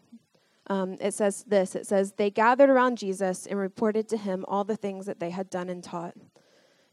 um, 0.72 0.96
it 1.02 1.14
says 1.14 1.44
this 1.44 1.76
it 1.76 1.86
says, 1.86 2.14
They 2.14 2.30
gathered 2.30 2.70
around 2.70 2.98
Jesus 2.98 3.46
and 3.46 3.60
reported 3.60 4.08
to 4.08 4.18
him 4.18 4.46
all 4.48 4.64
the 4.64 4.78
things 4.78 5.06
that 5.06 5.20
they 5.20 5.30
had 5.30 5.50
done 5.50 5.68
and 5.68 5.84
taught. 5.84 6.16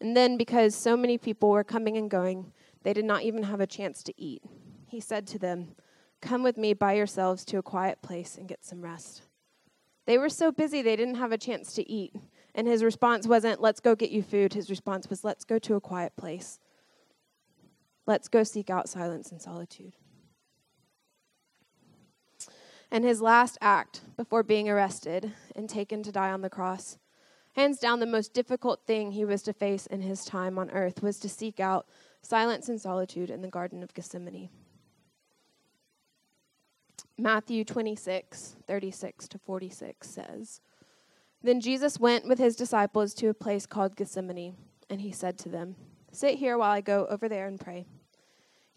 And 0.01 0.17
then, 0.17 0.37
because 0.37 0.75
so 0.75 0.97
many 0.97 1.17
people 1.17 1.51
were 1.51 1.63
coming 1.63 1.97
and 1.97 2.11
going, 2.11 2.53
they 2.83 2.93
did 2.93 3.05
not 3.05 3.23
even 3.23 3.45
have 3.45 3.61
a 3.61 3.69
chance 3.69 4.03
to 4.03 4.15
eat. 4.21 4.43
He 4.89 4.99
said 4.99 5.29
to 5.29 5.39
them, 5.39 5.77
Come 6.21 6.43
with 6.43 6.57
me 6.57 6.75
by 6.75 6.95
yourselves 6.95 7.45
to 7.47 7.59
a 7.59 7.63
quiet 7.63 8.03
place 8.03 8.37
and 8.37 8.49
get 8.49 8.65
some 8.65 8.83
rest. 8.83 9.23
They 10.07 10.19
were 10.19 10.29
so 10.29 10.51
busy 10.51 10.83
they 10.83 10.97
didn't 10.97 11.15
have 11.15 11.31
a 11.31 11.39
chance 11.39 11.73
to 11.75 11.89
eat. 11.89 12.17
And 12.57 12.67
his 12.67 12.83
response 12.83 13.29
wasn't, 13.29 13.61
Let's 13.61 13.79
go 13.79 13.95
get 13.95 14.11
you 14.11 14.25
food. 14.25 14.55
His 14.55 14.71
response 14.71 15.09
was, 15.09 15.23
Let's 15.23 15.45
go 15.45 15.61
to 15.61 15.77
a 15.77 15.81
quiet 15.81 16.17
place. 16.17 16.59
Let's 18.07 18.27
go 18.27 18.43
seek 18.43 18.71
out 18.71 18.89
silence 18.89 19.31
and 19.31 19.41
solitude 19.41 19.93
and 22.91 23.05
his 23.05 23.21
last 23.21 23.59
act 23.61 24.01
before 24.17 24.43
being 24.43 24.69
arrested 24.69 25.33
and 25.55 25.69
taken 25.69 26.03
to 26.03 26.13
die 26.13 26.31
on 26.31 26.41
the 26.41 26.51
cross. 26.51 26.99
Hands 27.55 27.79
down, 27.79 28.01
the 28.01 28.07
most 28.07 28.33
difficult 28.35 28.87
thing 28.87 29.13
he 29.13 29.25
was 29.25 29.43
to 29.43 29.53
face 29.53 29.87
in 29.87 30.01
his 30.01 30.25
time 30.25 30.59
on 30.59 30.71
earth 30.71 31.03
was 31.03 31.19
to 31.19 31.29
seek 31.29 31.61
out 31.61 31.87
silence 32.23 32.69
and 32.69 32.81
solitude 32.81 33.31
in 33.31 33.43
the 33.43 33.49
Garden 33.49 33.83
of 33.83 33.95
Gethsemane. 33.95 34.49
Matthew 37.17 37.65
26, 37.65 38.57
36 38.67 39.29
to 39.29 39.39
46 39.39 40.09
says, 40.09 40.61
Then 41.43 41.61
Jesus 41.61 41.99
went 41.99 42.29
with 42.29 42.39
his 42.39 42.55
disciples 42.55 43.13
to 43.15 43.29
a 43.29 43.35
place 43.35 43.67
called 43.67 43.97
Gethsemane, 43.97 44.55
and 44.89 45.01
he 45.01 45.11
said 45.11 45.37
to 45.39 45.49
them, 45.49 45.75
Sit 46.13 46.37
here 46.37 46.57
while 46.57 46.71
I 46.71 46.81
go 46.81 47.07
over 47.11 47.29
there 47.29 47.49
and 47.49 47.59
pray. 47.59 47.87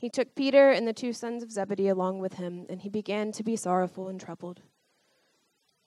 He 0.02 0.10
took 0.10 0.34
Peter 0.34 0.72
and 0.72 0.88
the 0.88 0.94
two 0.94 1.14
sons 1.14 1.44
of 1.44 1.52
Zebedee 1.52 1.88
along 1.88 2.18
with 2.22 2.34
him, 2.34 2.66
and 2.70 2.82
he 2.82 2.90
began 2.90 3.32
to 3.34 3.44
be 3.44 3.56
sorrowful 3.56 4.08
and 4.08 4.20
troubled. 4.20 4.64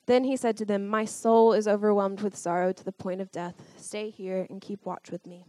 Then 0.07 0.23
he 0.23 0.37
said 0.37 0.57
to 0.59 0.65
them, 0.65 0.87
My 0.87 1.05
soul 1.05 1.53
is 1.53 1.67
overwhelmed 1.67 2.21
with 2.21 2.37
sorrow 2.37 2.73
to 2.73 2.85
the 2.85 2.93
point 2.93 3.21
of 3.21 3.33
death. 3.33 3.57
Stay 3.77 4.11
here 4.11 4.47
and 4.49 4.61
keep 4.61 4.87
watch 4.87 5.11
with 5.11 5.27
me. 5.27 5.45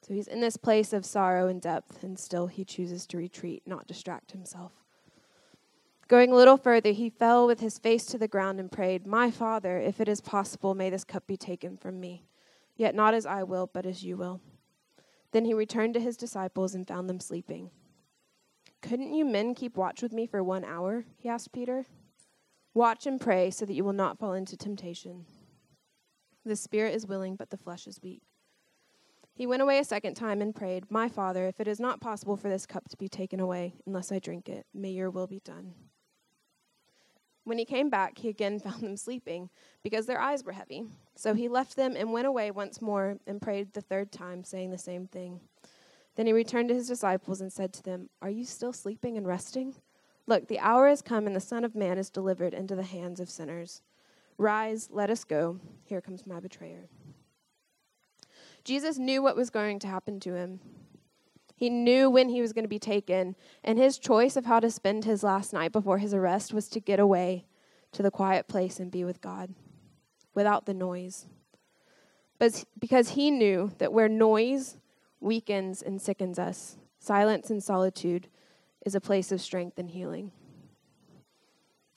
So 0.00 0.14
he's 0.14 0.28
in 0.28 0.40
this 0.40 0.56
place 0.56 0.92
of 0.92 1.04
sorrow 1.04 1.48
and 1.48 1.60
depth, 1.60 2.04
and 2.04 2.16
still 2.16 2.46
he 2.46 2.64
chooses 2.64 3.04
to 3.08 3.16
retreat, 3.16 3.64
not 3.66 3.88
distract 3.88 4.30
himself. 4.30 4.70
Going 6.06 6.30
a 6.30 6.36
little 6.36 6.56
further, 6.56 6.92
he 6.92 7.10
fell 7.10 7.48
with 7.48 7.58
his 7.58 7.80
face 7.80 8.06
to 8.06 8.18
the 8.18 8.28
ground 8.28 8.60
and 8.60 8.70
prayed, 8.70 9.08
My 9.08 9.32
Father, 9.32 9.80
if 9.80 10.00
it 10.00 10.08
is 10.08 10.20
possible, 10.20 10.76
may 10.76 10.88
this 10.88 11.02
cup 11.02 11.26
be 11.26 11.36
taken 11.36 11.76
from 11.76 11.98
me. 11.98 12.28
Yet 12.76 12.94
not 12.94 13.12
as 13.12 13.26
I 13.26 13.42
will, 13.42 13.68
but 13.72 13.84
as 13.84 14.04
you 14.04 14.16
will. 14.16 14.40
Then 15.32 15.46
he 15.46 15.52
returned 15.52 15.94
to 15.94 16.00
his 16.00 16.16
disciples 16.16 16.76
and 16.76 16.86
found 16.86 17.10
them 17.10 17.18
sleeping. 17.18 17.70
Couldn't 18.84 19.14
you 19.14 19.24
men 19.24 19.54
keep 19.54 19.78
watch 19.78 20.02
with 20.02 20.12
me 20.12 20.26
for 20.26 20.44
one 20.44 20.62
hour? 20.62 21.06
He 21.16 21.26
asked 21.26 21.52
Peter. 21.52 21.86
Watch 22.74 23.06
and 23.06 23.18
pray 23.18 23.50
so 23.50 23.64
that 23.64 23.72
you 23.72 23.82
will 23.82 23.94
not 23.94 24.18
fall 24.18 24.34
into 24.34 24.58
temptation. 24.58 25.24
The 26.44 26.54
spirit 26.54 26.94
is 26.94 27.06
willing, 27.06 27.34
but 27.34 27.48
the 27.48 27.56
flesh 27.56 27.86
is 27.86 28.02
weak. 28.02 28.20
He 29.32 29.46
went 29.46 29.62
away 29.62 29.78
a 29.78 29.84
second 29.84 30.16
time 30.16 30.42
and 30.42 30.54
prayed, 30.54 30.90
My 30.90 31.08
Father, 31.08 31.46
if 31.46 31.60
it 31.60 31.66
is 31.66 31.80
not 31.80 32.02
possible 32.02 32.36
for 32.36 32.50
this 32.50 32.66
cup 32.66 32.90
to 32.90 32.98
be 32.98 33.08
taken 33.08 33.40
away 33.40 33.72
unless 33.86 34.12
I 34.12 34.18
drink 34.18 34.50
it, 34.50 34.66
may 34.74 34.90
your 34.90 35.10
will 35.10 35.26
be 35.26 35.40
done. 35.40 35.72
When 37.44 37.56
he 37.56 37.64
came 37.64 37.88
back, 37.88 38.18
he 38.18 38.28
again 38.28 38.58
found 38.60 38.82
them 38.82 38.98
sleeping 38.98 39.48
because 39.82 40.04
their 40.04 40.20
eyes 40.20 40.44
were 40.44 40.52
heavy. 40.52 40.84
So 41.16 41.32
he 41.32 41.48
left 41.48 41.74
them 41.74 41.96
and 41.96 42.12
went 42.12 42.26
away 42.26 42.50
once 42.50 42.82
more 42.82 43.16
and 43.26 43.40
prayed 43.40 43.72
the 43.72 43.80
third 43.80 44.12
time, 44.12 44.44
saying 44.44 44.72
the 44.72 44.78
same 44.78 45.06
thing. 45.06 45.40
Then 46.16 46.26
he 46.26 46.32
returned 46.32 46.68
to 46.68 46.74
his 46.74 46.88
disciples 46.88 47.40
and 47.40 47.52
said 47.52 47.72
to 47.74 47.82
them, 47.82 48.08
Are 48.22 48.30
you 48.30 48.44
still 48.44 48.72
sleeping 48.72 49.16
and 49.16 49.26
resting? 49.26 49.74
Look, 50.26 50.48
the 50.48 50.60
hour 50.60 50.88
has 50.88 51.02
come, 51.02 51.26
and 51.26 51.34
the 51.34 51.40
Son 51.40 51.64
of 51.64 51.74
Man 51.74 51.98
is 51.98 52.08
delivered 52.08 52.54
into 52.54 52.76
the 52.76 52.82
hands 52.82 53.20
of 53.20 53.28
sinners. 53.28 53.82
Rise, 54.38 54.88
let 54.90 55.10
us 55.10 55.24
go. 55.24 55.60
Here 55.84 56.00
comes 56.00 56.26
my 56.26 56.40
betrayer. 56.40 56.88
Jesus 58.64 58.96
knew 58.96 59.22
what 59.22 59.36
was 59.36 59.50
going 59.50 59.78
to 59.80 59.86
happen 59.86 60.20
to 60.20 60.34
him. 60.34 60.60
He 61.56 61.68
knew 61.68 62.10
when 62.10 62.30
he 62.30 62.40
was 62.40 62.52
going 62.52 62.64
to 62.64 62.68
be 62.68 62.78
taken, 62.78 63.36
and 63.62 63.78
his 63.78 63.98
choice 63.98 64.36
of 64.36 64.46
how 64.46 64.60
to 64.60 64.70
spend 64.70 65.04
his 65.04 65.22
last 65.22 65.52
night 65.52 65.72
before 65.72 65.98
his 65.98 66.14
arrest 66.14 66.52
was 66.52 66.68
to 66.68 66.80
get 66.80 66.98
away 66.98 67.44
to 67.92 68.02
the 68.02 68.10
quiet 68.10 68.48
place 68.48 68.80
and 68.80 68.90
be 68.90 69.04
with 69.04 69.20
God 69.20 69.54
without 70.34 70.66
the 70.66 70.74
noise. 70.74 71.26
But 72.38 72.64
because 72.78 73.10
he 73.10 73.30
knew 73.30 73.72
that 73.78 73.92
where 73.92 74.08
noise 74.08 74.78
weakens 75.24 75.82
and 75.82 76.00
sickens 76.00 76.38
us, 76.38 76.76
silence 76.98 77.50
and 77.50 77.62
solitude 77.62 78.28
is 78.84 78.94
a 78.94 79.00
place 79.00 79.32
of 79.32 79.40
strength 79.40 79.78
and 79.78 79.90
healing. 79.90 80.30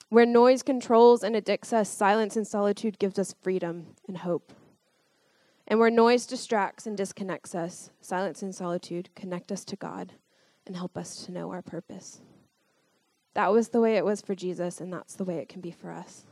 Where 0.08 0.26
noise 0.26 0.62
controls 0.62 1.22
and 1.22 1.36
addicts 1.36 1.72
us, 1.72 1.90
silence 1.90 2.34
and 2.34 2.46
solitude 2.46 2.98
gives 2.98 3.18
us 3.18 3.34
freedom 3.42 3.88
and 4.08 4.18
hope. 4.18 4.54
And 5.66 5.78
where 5.78 5.90
noise 5.90 6.24
distracts 6.24 6.86
and 6.86 6.96
disconnects 6.96 7.54
us, 7.54 7.90
silence 8.00 8.42
and 8.42 8.54
solitude 8.54 9.10
connect 9.14 9.52
us 9.52 9.66
to 9.66 9.76
God 9.76 10.14
and 10.66 10.74
help 10.74 10.96
us 10.96 11.26
to 11.26 11.32
know 11.32 11.50
our 11.50 11.60
purpose. 11.60 12.22
That 13.34 13.52
was 13.52 13.68
the 13.68 13.80
way 13.80 13.98
it 13.98 14.04
was 14.04 14.22
for 14.22 14.34
Jesus, 14.34 14.80
and 14.80 14.90
that's 14.90 15.14
the 15.14 15.24
way 15.24 15.36
it 15.36 15.50
can 15.50 15.60
be 15.60 15.70
for 15.70 15.92
us. 15.92 16.24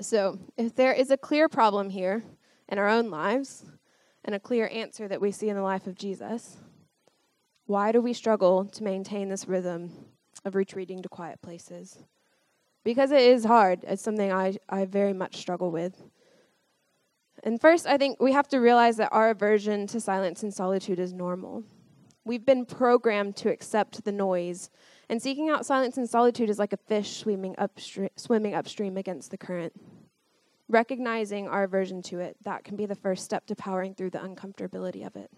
So, 0.00 0.40
if 0.56 0.74
there 0.74 0.92
is 0.92 1.12
a 1.12 1.16
clear 1.16 1.48
problem 1.48 1.90
here 1.90 2.24
in 2.68 2.78
our 2.78 2.88
own 2.88 3.10
lives 3.10 3.64
and 4.24 4.34
a 4.34 4.40
clear 4.40 4.68
answer 4.72 5.06
that 5.08 5.20
we 5.20 5.30
see 5.30 5.48
in 5.48 5.56
the 5.56 5.62
life 5.62 5.86
of 5.86 5.96
Jesus, 5.96 6.56
why 7.66 7.92
do 7.92 8.00
we 8.00 8.12
struggle 8.12 8.64
to 8.64 8.84
maintain 8.84 9.28
this 9.28 9.48
rhythm 9.48 9.90
of 10.44 10.54
retreating 10.54 11.02
to 11.02 11.08
quiet 11.08 11.40
places? 11.42 11.98
Because 12.84 13.10
it 13.10 13.22
is 13.22 13.44
hard. 13.44 13.84
It's 13.84 14.02
something 14.02 14.32
I, 14.32 14.56
I 14.68 14.84
very 14.84 15.12
much 15.12 15.36
struggle 15.36 15.70
with. 15.70 16.02
And 17.42 17.60
first, 17.60 17.86
I 17.86 17.98
think 17.98 18.20
we 18.20 18.32
have 18.32 18.48
to 18.48 18.58
realize 18.58 18.96
that 18.96 19.12
our 19.12 19.30
aversion 19.30 19.86
to 19.88 20.00
silence 20.00 20.42
and 20.42 20.52
solitude 20.52 20.98
is 20.98 21.12
normal. 21.12 21.62
We've 22.24 22.44
been 22.44 22.64
programmed 22.64 23.36
to 23.36 23.50
accept 23.50 24.04
the 24.04 24.12
noise, 24.12 24.70
and 25.10 25.20
seeking 25.20 25.50
out 25.50 25.66
silence 25.66 25.98
and 25.98 26.08
solitude 26.08 26.48
is 26.48 26.58
like 26.58 26.72
a 26.72 26.78
fish 26.78 27.18
swimming 27.18 27.54
upstream, 27.58 28.08
swimming 28.16 28.54
upstream 28.54 28.96
against 28.96 29.30
the 29.30 29.36
current. 29.36 29.74
Recognizing 30.68 31.46
our 31.46 31.64
aversion 31.64 32.02
to 32.02 32.20
it, 32.20 32.36
that 32.44 32.64
can 32.64 32.76
be 32.76 32.86
the 32.86 32.94
first 32.94 33.24
step 33.24 33.46
to 33.46 33.54
powering 33.54 33.94
through 33.94 34.10
the 34.10 34.18
uncomfortability 34.18 35.06
of 35.06 35.14
it. 35.16 35.30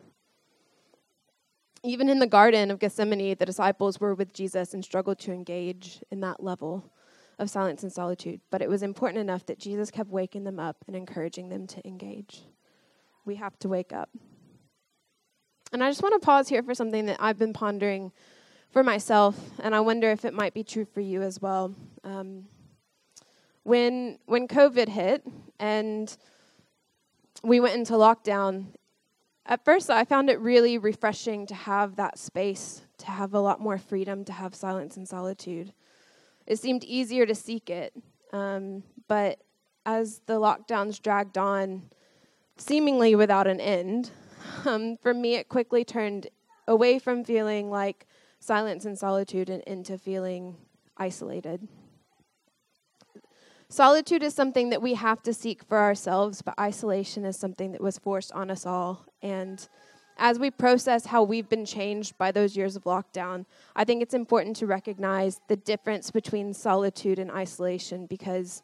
Even 1.82 2.08
in 2.08 2.18
the 2.18 2.26
Garden 2.26 2.70
of 2.70 2.78
Gethsemane, 2.78 3.36
the 3.38 3.46
disciples 3.46 4.00
were 4.00 4.14
with 4.14 4.32
Jesus 4.32 4.72
and 4.72 4.84
struggled 4.84 5.18
to 5.20 5.32
engage 5.32 6.02
in 6.10 6.20
that 6.20 6.42
level 6.42 6.90
of 7.38 7.50
silence 7.50 7.82
and 7.82 7.92
solitude, 7.92 8.40
but 8.50 8.62
it 8.62 8.68
was 8.68 8.82
important 8.82 9.20
enough 9.20 9.44
that 9.46 9.58
Jesus 9.58 9.90
kept 9.90 10.10
waking 10.10 10.44
them 10.44 10.58
up 10.58 10.76
and 10.86 10.96
encouraging 10.96 11.48
them 11.48 11.66
to 11.66 11.86
engage. 11.86 12.44
We 13.24 13.36
have 13.36 13.58
to 13.60 13.68
wake 13.68 13.92
up. 13.92 14.08
And 15.72 15.82
I 15.82 15.90
just 15.90 16.02
want 16.02 16.20
to 16.20 16.24
pause 16.24 16.48
here 16.48 16.62
for 16.62 16.74
something 16.74 17.06
that 17.06 17.18
I've 17.20 17.38
been 17.38 17.52
pondering 17.52 18.12
for 18.70 18.82
myself, 18.82 19.38
and 19.60 19.74
I 19.74 19.80
wonder 19.80 20.10
if 20.10 20.24
it 20.24 20.32
might 20.32 20.54
be 20.54 20.64
true 20.64 20.84
for 20.84 21.00
you 21.00 21.22
as 21.22 21.40
well. 21.40 21.74
Um, 22.04 22.46
when 23.66 24.18
when 24.26 24.48
COVID 24.48 24.88
hit 24.88 25.26
and 25.58 26.16
we 27.42 27.60
went 27.60 27.74
into 27.74 27.94
lockdown, 27.94 28.66
at 29.44 29.64
first 29.64 29.90
I 29.90 30.04
found 30.04 30.30
it 30.30 30.40
really 30.40 30.78
refreshing 30.78 31.46
to 31.46 31.54
have 31.54 31.96
that 31.96 32.18
space, 32.18 32.82
to 32.98 33.06
have 33.06 33.34
a 33.34 33.40
lot 33.40 33.60
more 33.60 33.78
freedom, 33.78 34.24
to 34.24 34.32
have 34.32 34.54
silence 34.54 34.96
and 34.96 35.08
solitude 35.08 35.72
it 36.46 36.58
seemed 36.58 36.84
easier 36.84 37.26
to 37.26 37.34
seek 37.34 37.68
it. 37.70 37.92
Um, 38.32 38.82
but 39.08 39.40
as 39.84 40.20
the 40.26 40.34
lockdowns 40.34 41.00
dragged 41.02 41.38
on, 41.38 41.82
seemingly 42.56 43.14
without 43.14 43.46
an 43.46 43.60
end, 43.60 44.10
um, 44.64 44.96
for 44.96 45.12
me, 45.12 45.34
it 45.34 45.48
quickly 45.48 45.84
turned 45.84 46.28
away 46.68 46.98
from 46.98 47.24
feeling 47.24 47.70
like 47.70 48.06
silence 48.38 48.84
and 48.84 48.98
solitude 48.98 49.50
and 49.50 49.62
into 49.64 49.98
feeling 49.98 50.56
isolated. 50.96 51.66
Solitude 53.68 54.22
is 54.22 54.34
something 54.34 54.70
that 54.70 54.80
we 54.80 54.94
have 54.94 55.22
to 55.24 55.34
seek 55.34 55.64
for 55.64 55.78
ourselves, 55.78 56.40
but 56.40 56.58
isolation 56.58 57.24
is 57.24 57.36
something 57.36 57.72
that 57.72 57.80
was 57.80 57.98
forced 57.98 58.32
on 58.32 58.50
us 58.50 58.64
all. 58.64 59.06
And 59.22 59.66
as 60.18 60.38
we 60.38 60.50
process 60.50 61.06
how 61.06 61.24
we've 61.24 61.48
been 61.48 61.66
changed 61.66 62.16
by 62.16 62.30
those 62.30 62.56
years 62.56 62.76
of 62.76 62.84
lockdown, 62.84 63.44
I 63.74 63.84
think 63.84 64.02
it's 64.02 64.14
important 64.14 64.56
to 64.56 64.66
recognize 64.66 65.40
the 65.48 65.56
difference 65.56 66.10
between 66.10 66.54
solitude 66.54 67.18
and 67.18 67.30
isolation 67.30 68.06
because 68.06 68.62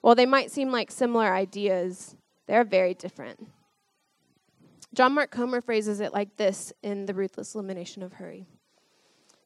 while 0.00 0.14
they 0.14 0.26
might 0.26 0.50
seem 0.50 0.72
like 0.72 0.90
similar 0.90 1.34
ideas, 1.34 2.16
they're 2.46 2.64
very 2.64 2.94
different. 2.94 3.48
John 4.94 5.14
Mark 5.14 5.30
Comer 5.30 5.60
phrases 5.60 6.00
it 6.00 6.14
like 6.14 6.36
this 6.38 6.72
in 6.82 7.04
The 7.04 7.14
Ruthless 7.14 7.54
Elimination 7.54 8.02
of 8.02 8.14
Hurry. 8.14 8.46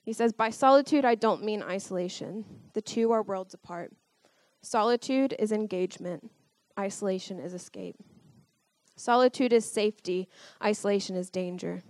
He 0.05 0.13
says, 0.13 0.33
By 0.33 0.51
solitude, 0.51 1.05
I 1.05 1.17
don't 1.17 1.45
mean 1.45 1.63
isolation. 1.63 2.45
The 2.75 2.83
two 2.83 3.11
are 3.11 3.23
worlds 3.23 3.53
apart. 3.53 3.93
Solitude 4.63 5.35
is 5.41 5.51
engagement, 5.51 6.31
isolation 6.79 7.41
is 7.41 7.53
escape. 7.53 7.97
Solitude 8.95 9.53
is 9.53 9.65
safety, 9.65 10.29
isolation 10.63 11.17
is 11.17 11.31
danger. 11.31 11.83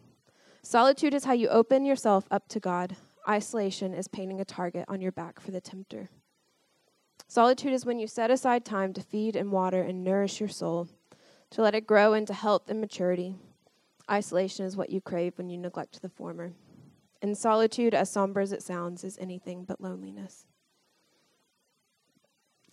Solitude 0.63 1.13
is 1.13 1.25
how 1.25 1.35
you 1.35 1.49
open 1.49 1.85
yourself 1.85 2.27
up 2.31 2.49
to 2.49 2.61
God. 2.61 2.97
Isolation 3.29 3.93
is 3.93 4.09
painting 4.09 4.41
a 4.41 4.45
target 4.45 4.87
on 4.89 5.03
your 5.03 5.13
back 5.13 5.39
for 5.39 5.51
the 5.51 5.61
tempter. 5.61 6.09
Solitude 7.29 7.75
is 7.75 7.85
when 7.85 7.99
you 7.99 8.07
set 8.07 8.31
aside 8.31 8.65
time 8.65 8.95
to 8.95 9.03
feed 9.03 9.37
and 9.37 9.53
water 9.53 9.83
and 9.83 10.03
nourish 10.03 10.41
your 10.41 10.49
soul, 10.49 10.89
to 11.51 11.61
let 11.61 11.75
it 11.75 11.87
grow 11.87 12.15
into 12.15 12.33
health 12.33 12.71
and 12.71 12.81
maturity. 12.81 13.37
Isolation 14.11 14.65
is 14.65 14.77
what 14.77 14.91
you 14.91 15.01
crave 15.01 15.35
when 15.37 15.51
you 15.51 15.59
neglect 15.59 16.01
the 16.01 16.09
former. 16.09 16.53
And 17.21 17.37
solitude, 17.37 17.95
as 17.95 18.11
somber 18.11 18.41
as 18.41 18.53
it 18.53 18.63
sounds, 18.63 19.05
is 19.05 19.19
anything 19.19 19.65
but 19.65 19.81
loneliness. 19.81 20.47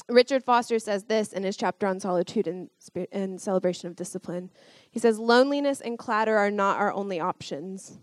Richard 0.10 0.44
Foster 0.44 0.80
says 0.80 1.04
this 1.04 1.32
in 1.32 1.44
his 1.44 1.56
chapter 1.56 1.86
on 1.86 2.00
solitude 2.00 2.48
and, 2.48 2.70
and 3.12 3.40
celebration 3.40 3.88
of 3.88 3.96
discipline. 3.96 4.50
He 4.90 5.00
says, 5.00 5.20
Loneliness 5.20 5.82
and 5.82 5.98
clatter 6.00 6.38
are 6.38 6.52
not 6.52 6.80
our 6.80 6.92
only 6.92 7.20
options. 7.20 8.00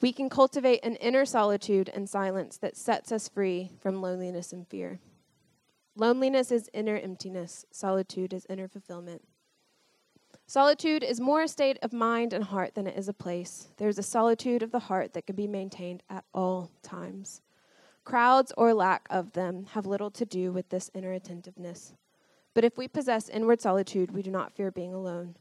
We 0.00 0.12
can 0.12 0.28
cultivate 0.28 0.84
an 0.84 0.96
inner 0.96 1.24
solitude 1.24 1.90
and 1.92 2.08
silence 2.08 2.58
that 2.58 2.76
sets 2.76 3.10
us 3.10 3.28
free 3.28 3.72
from 3.80 4.00
loneliness 4.00 4.52
and 4.52 4.68
fear. 4.68 5.00
Loneliness 5.96 6.52
is 6.52 6.70
inner 6.72 6.96
emptiness, 6.96 7.64
solitude 7.72 8.32
is 8.32 8.46
inner 8.48 8.68
fulfillment. 8.68 9.22
Solitude 10.46 11.02
is 11.02 11.20
more 11.20 11.42
a 11.42 11.48
state 11.48 11.78
of 11.82 11.92
mind 11.92 12.32
and 12.32 12.44
heart 12.44 12.74
than 12.74 12.86
it 12.86 12.96
is 12.96 13.08
a 13.08 13.12
place. 13.12 13.68
There's 13.76 13.98
a 13.98 14.02
solitude 14.02 14.62
of 14.62 14.70
the 14.70 14.78
heart 14.78 15.12
that 15.14 15.26
can 15.26 15.36
be 15.36 15.46
maintained 15.46 16.02
at 16.08 16.24
all 16.32 16.70
times. 16.82 17.42
Crowds 18.08 18.54
or 18.56 18.72
lack 18.72 19.06
of 19.10 19.32
them 19.32 19.66
have 19.72 19.84
little 19.84 20.10
to 20.12 20.24
do 20.24 20.50
with 20.50 20.70
this 20.70 20.90
inner 20.94 21.12
attentiveness. 21.12 21.92
But 22.54 22.64
if 22.64 22.78
we 22.78 22.88
possess 22.88 23.28
inward 23.28 23.60
solitude, 23.60 24.12
we 24.12 24.22
do 24.22 24.30
not 24.30 24.54
fear 24.54 24.70
being 24.70 24.94
alone. 24.94 25.36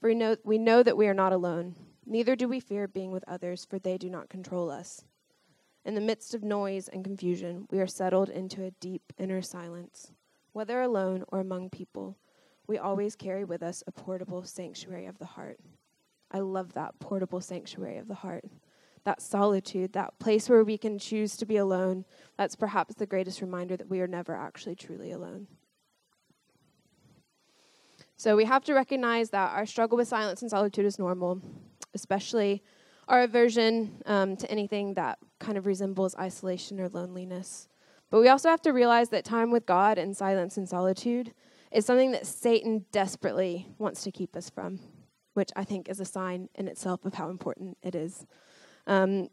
For 0.00 0.08
we 0.08 0.16
know, 0.16 0.36
we 0.42 0.58
know 0.58 0.82
that 0.82 0.96
we 0.96 1.06
are 1.06 1.14
not 1.14 1.32
alone. 1.32 1.76
Neither 2.04 2.34
do 2.34 2.48
we 2.48 2.58
fear 2.58 2.88
being 2.88 3.12
with 3.12 3.22
others, 3.28 3.64
for 3.64 3.78
they 3.78 3.96
do 3.96 4.10
not 4.10 4.30
control 4.30 4.68
us. 4.68 5.04
In 5.84 5.94
the 5.94 6.00
midst 6.00 6.34
of 6.34 6.42
noise 6.42 6.88
and 6.88 7.04
confusion, 7.04 7.68
we 7.70 7.78
are 7.78 7.86
settled 7.86 8.30
into 8.30 8.64
a 8.64 8.72
deep 8.72 9.12
inner 9.16 9.40
silence. 9.40 10.10
Whether 10.50 10.80
alone 10.80 11.22
or 11.28 11.38
among 11.38 11.70
people, 11.70 12.18
we 12.66 12.78
always 12.78 13.14
carry 13.14 13.44
with 13.44 13.62
us 13.62 13.84
a 13.86 13.92
portable 13.92 14.42
sanctuary 14.42 15.06
of 15.06 15.18
the 15.18 15.24
heart. 15.24 15.60
I 16.32 16.40
love 16.40 16.72
that 16.72 16.98
portable 16.98 17.40
sanctuary 17.40 17.96
of 17.96 18.08
the 18.08 18.14
heart 18.14 18.44
that 19.04 19.22
solitude, 19.22 19.92
that 19.92 20.18
place 20.18 20.48
where 20.48 20.64
we 20.64 20.78
can 20.78 20.98
choose 20.98 21.36
to 21.36 21.46
be 21.46 21.56
alone, 21.56 22.04
that's 22.36 22.56
perhaps 22.56 22.94
the 22.94 23.06
greatest 23.06 23.40
reminder 23.40 23.76
that 23.76 23.88
we 23.88 24.00
are 24.00 24.06
never 24.06 24.34
actually 24.34 24.74
truly 24.74 25.12
alone. 25.12 25.46
So 28.16 28.36
we 28.36 28.44
have 28.46 28.64
to 28.64 28.74
recognize 28.74 29.30
that 29.30 29.52
our 29.52 29.64
struggle 29.64 29.96
with 29.96 30.08
silence 30.08 30.42
and 30.42 30.50
solitude 30.50 30.84
is 30.84 30.98
normal, 30.98 31.40
especially 31.94 32.64
our 33.06 33.22
aversion 33.22 34.02
um, 34.06 34.36
to 34.36 34.50
anything 34.50 34.94
that 34.94 35.18
kind 35.38 35.56
of 35.56 35.66
resembles 35.66 36.16
isolation 36.16 36.80
or 36.80 36.88
loneliness. 36.88 37.68
But 38.10 38.20
we 38.20 38.28
also 38.28 38.48
have 38.48 38.62
to 38.62 38.72
realize 38.72 39.10
that 39.10 39.24
time 39.24 39.50
with 39.50 39.66
God 39.66 39.98
and 39.98 40.16
silence 40.16 40.56
and 40.56 40.68
solitude 40.68 41.32
is 41.70 41.86
something 41.86 42.12
that 42.12 42.26
Satan 42.26 42.86
desperately 42.90 43.68
wants 43.78 44.02
to 44.02 44.10
keep 44.10 44.34
us 44.34 44.50
from, 44.50 44.80
which 45.34 45.50
I 45.54 45.64
think 45.64 45.88
is 45.88 46.00
a 46.00 46.04
sign 46.04 46.48
in 46.54 46.68
itself 46.68 47.04
of 47.04 47.14
how 47.14 47.30
important 47.30 47.78
it 47.82 47.94
is. 47.94 48.26
Um, 48.88 49.28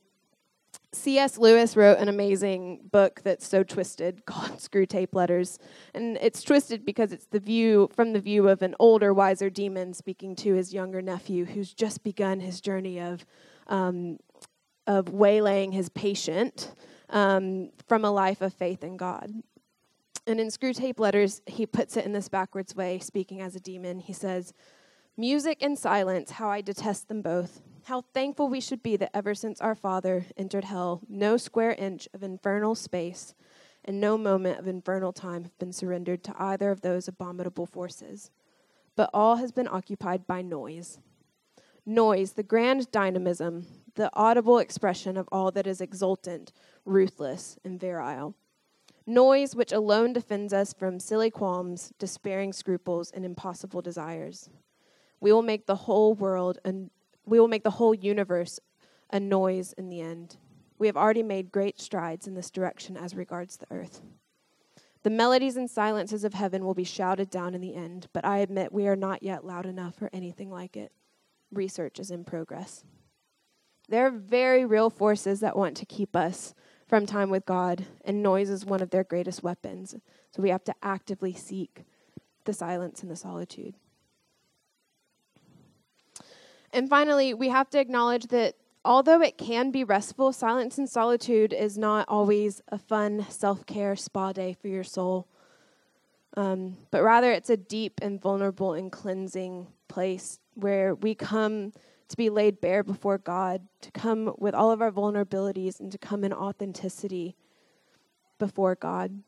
C.S. 0.91 1.38
Lewis 1.38 1.76
wrote 1.76 1.98
an 1.98 2.08
amazing 2.08 2.82
book 2.91 3.22
that's 3.24 3.48
so 3.48 3.63
twisted 3.63 4.26
called 4.28 4.60
Screwtape 4.60 5.13
Letters. 5.13 5.60
And 5.94 6.18
it's 6.22 6.44
twisted 6.44 6.86
because 6.86 7.12
it's 7.12 7.26
the 7.26 7.39
view 7.39 7.89
from 7.94 8.13
the 8.13 8.20
view 8.20 8.48
of 8.48 8.62
an 8.62 8.76
older, 8.80 9.13
wiser 9.13 9.50
demon 9.50 9.94
speaking 9.94 10.36
to 10.38 10.54
his 10.54 10.74
younger 10.74 11.02
nephew 11.02 11.46
who's 11.46 11.74
just 11.74 12.04
begun 12.04 12.39
his 12.39 12.62
journey 12.62 13.00
of, 13.00 13.26
um, 13.68 14.20
of 14.88 15.10
waylaying 15.10 15.72
his 15.72 15.89
patient 15.89 16.72
um, 17.10 17.72
from 17.88 18.06
a 18.06 18.12
life 18.12 18.41
of 18.41 18.54
faith 18.54 18.84
in 18.84 18.98
God. 18.98 19.32
And 20.28 20.39
in 20.39 20.48
Screwtape 20.48 21.00
Letters, 21.00 21.41
he 21.46 21.65
puts 21.65 21.98
it 21.98 22.06
in 22.06 22.13
this 22.13 22.30
backwards 22.30 22.76
way, 22.76 23.00
speaking 23.00 23.41
as 23.41 23.56
a 23.56 23.60
demon. 23.60 24.00
He 24.00 24.13
says, 24.13 24.54
Music 25.18 25.60
and 25.62 25.78
silence, 25.78 26.32
how 26.32 26.50
I 26.50 26.62
detest 26.62 27.08
them 27.08 27.22
both. 27.22 27.62
How 27.86 28.02
thankful 28.02 28.50
we 28.50 28.62
should 28.62 28.82
be 28.82 28.98
that 28.98 29.15
ever 29.15 29.36
since 29.36 29.62
our 29.62 29.76
Father 29.76 30.26
entered 30.36 30.63
hell, 30.63 31.02
no 31.08 31.38
square 31.38 31.76
inch 31.78 32.08
of 32.15 32.24
infernal 32.24 32.74
space 32.74 33.36
and 33.84 34.02
no 34.02 34.17
moment 34.17 34.58
of 34.58 34.67
infernal 34.67 35.13
time 35.13 35.43
have 35.43 35.56
been 35.60 35.71
surrendered 35.71 36.24
to 36.24 36.34
either 36.36 36.71
of 36.71 36.82
those 36.82 37.08
abominable 37.08 37.67
forces. 37.67 38.32
But 38.95 39.12
all 39.13 39.36
has 39.36 39.52
been 39.52 39.67
occupied 39.67 40.26
by 40.26 40.41
noise. 40.41 40.98
Noise, 41.86 42.32
the 42.32 42.41
grand 42.41 42.89
dynamism, 42.89 43.67
the 43.93 44.10
audible 44.13 44.58
expression 44.58 45.15
of 45.15 45.30
all 45.32 45.52
that 45.52 45.67
is 45.67 45.80
exultant, 45.80 46.52
ruthless, 46.86 47.60
and 47.63 47.80
virile. 47.80 48.34
Noise 49.06 49.56
which 49.56 49.71
alone 49.71 50.12
defends 50.12 50.54
us 50.54 50.74
from 50.74 51.00
silly 51.00 51.30
qualms, 51.30 51.93
despairing 52.00 52.52
scruples, 52.52 53.12
and 53.12 53.24
impossible 53.24 53.84
desires. 53.84 54.50
We 55.19 55.32
will 55.32 55.43
make 55.43 55.67
the 55.67 55.76
whole 55.76 56.15
world 56.15 56.58
and 56.65 56.89
we 57.26 57.40
will 57.40 57.48
make 57.48 57.64
the 57.64 57.72
whole 57.72 57.94
universe 57.94 58.60
a 59.12 59.20
noise 59.20 59.74
in 59.74 59.90
the 59.90 60.02
end. 60.02 60.38
We 60.78 60.88
have 60.88 60.98
already 60.98 61.24
made 61.24 61.52
great 61.52 61.80
strides 61.80 62.28
in 62.28 62.34
this 62.34 62.52
direction 62.52 62.98
as 62.98 63.16
regards 63.16 63.58
the 63.58 63.68
earth. 63.72 64.02
The 65.04 65.10
melodies 65.10 65.56
and 65.56 65.70
silences 65.70 66.24
of 66.24 66.34
heaven 66.34 66.66
will 66.66 66.74
be 66.74 66.84
shouted 66.84 67.30
down 67.30 67.54
in 67.54 67.62
the 67.62 67.76
end, 67.76 68.08
but 68.12 68.26
I 68.26 68.40
admit 68.40 68.74
we 68.74 68.88
are 68.88 68.96
not 68.96 69.22
yet 69.22 69.46
loud 69.46 69.66
enough 69.66 69.96
for 69.96 70.10
anything 70.12 70.50
like 70.50 70.76
it. 70.76 70.92
Research 71.52 72.00
is 72.00 72.10
in 72.10 72.24
progress. 72.24 72.84
There 73.88 74.08
are 74.08 74.12
very 74.12 74.66
real 74.66 74.90
forces 74.90 75.42
that 75.42 75.56
want 75.56 75.78
to 75.78 75.86
keep 75.86 76.16
us 76.16 76.56
from 76.88 77.06
time 77.06 77.30
with 77.30 77.46
God, 77.46 77.86
and 78.04 78.24
noise 78.24 78.50
is 78.50 78.66
one 78.66 78.82
of 78.82 78.90
their 78.90 79.04
greatest 79.04 79.44
weapons. 79.44 79.96
So 80.32 80.42
we 80.42 80.50
have 80.50 80.64
to 80.66 80.76
actively 80.82 81.34
seek 81.34 81.84
the 82.46 82.54
silence 82.54 83.02
and 83.04 83.12
the 83.12 83.16
solitude. 83.16 83.76
And 86.76 86.90
finally, 86.90 87.34
we 87.34 87.48
have 87.48 87.70
to 87.70 87.80
acknowledge 87.80 88.28
that 88.28 88.56
although 88.84 89.22
it 89.22 89.38
can 89.38 89.72
be 89.72 89.86
restful, 89.86 90.34
silence 90.34 90.78
and 90.78 90.90
solitude 90.90 91.54
is 91.54 91.78
not 91.78 92.06
always 92.10 92.62
a 92.68 92.78
fun 92.78 93.26
self 93.30 93.66
care 93.66 93.96
spa 93.96 94.34
day 94.34 94.58
for 94.62 94.68
your 94.68 94.84
soul. 94.84 95.30
Um, 96.36 96.76
but 96.92 97.02
rather, 97.02 97.32
it's 97.32 97.50
a 97.50 97.56
deep 97.56 98.02
and 98.02 98.22
vulnerable 98.22 98.74
and 98.74 98.92
cleansing 98.92 99.68
place 99.88 100.42
where 100.56 100.96
we 100.96 101.16
come 101.16 101.72
to 102.10 102.18
be 102.18 102.30
laid 102.30 102.60
bare 102.60 102.84
before 102.84 103.20
God, 103.20 103.62
to 103.80 103.90
come 103.92 104.36
with 104.38 104.54
all 104.54 104.72
of 104.72 104.82
our 104.82 104.92
vulnerabilities, 104.92 105.80
and 105.80 105.94
to 105.94 105.98
come 105.98 106.26
in 106.26 106.34
authenticity 106.34 107.38
before 108.38 108.76
God. 108.76 109.24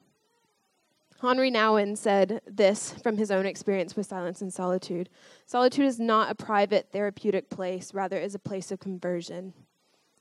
Henri 1.21 1.49
Nouwen 1.49 1.97
said 1.97 2.41
this 2.45 2.93
from 3.01 3.17
his 3.17 3.31
own 3.31 3.45
experience 3.45 3.95
with 3.95 4.05
silence 4.05 4.41
and 4.41 4.53
solitude 4.53 5.09
Solitude 5.45 5.85
is 5.85 5.99
not 5.99 6.29
a 6.29 6.35
private 6.35 6.89
therapeutic 6.91 7.49
place, 7.49 7.93
rather, 7.93 8.17
is 8.17 8.35
a 8.35 8.39
place 8.39 8.71
of 8.71 8.79
conversion, 8.79 9.53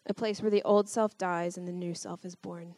a 0.07 0.15
place 0.15 0.41
where 0.41 0.51
the 0.51 0.63
old 0.63 0.89
self 0.89 1.19
dies 1.19 1.59
and 1.59 1.69
the 1.69 1.73
new 1.73 1.95
self 1.95 2.25
is 2.25 2.35
born. 2.35 2.75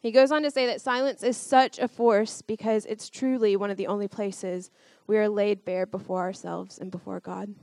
He 0.00 0.12
goes 0.12 0.30
on 0.30 0.42
to 0.42 0.50
say 0.50 0.66
that 0.66 0.80
silence 0.80 1.22
is 1.22 1.36
such 1.36 1.78
a 1.78 1.88
force 1.88 2.42
because 2.42 2.84
it's 2.84 3.08
truly 3.08 3.56
one 3.56 3.70
of 3.70 3.78
the 3.78 3.86
only 3.86 4.06
places 4.06 4.70
we 5.06 5.16
are 5.16 5.28
laid 5.28 5.64
bare 5.64 5.86
before 5.86 6.20
ourselves 6.20 6.78
and 6.78 6.90
before 6.90 7.20
God. 7.20 7.54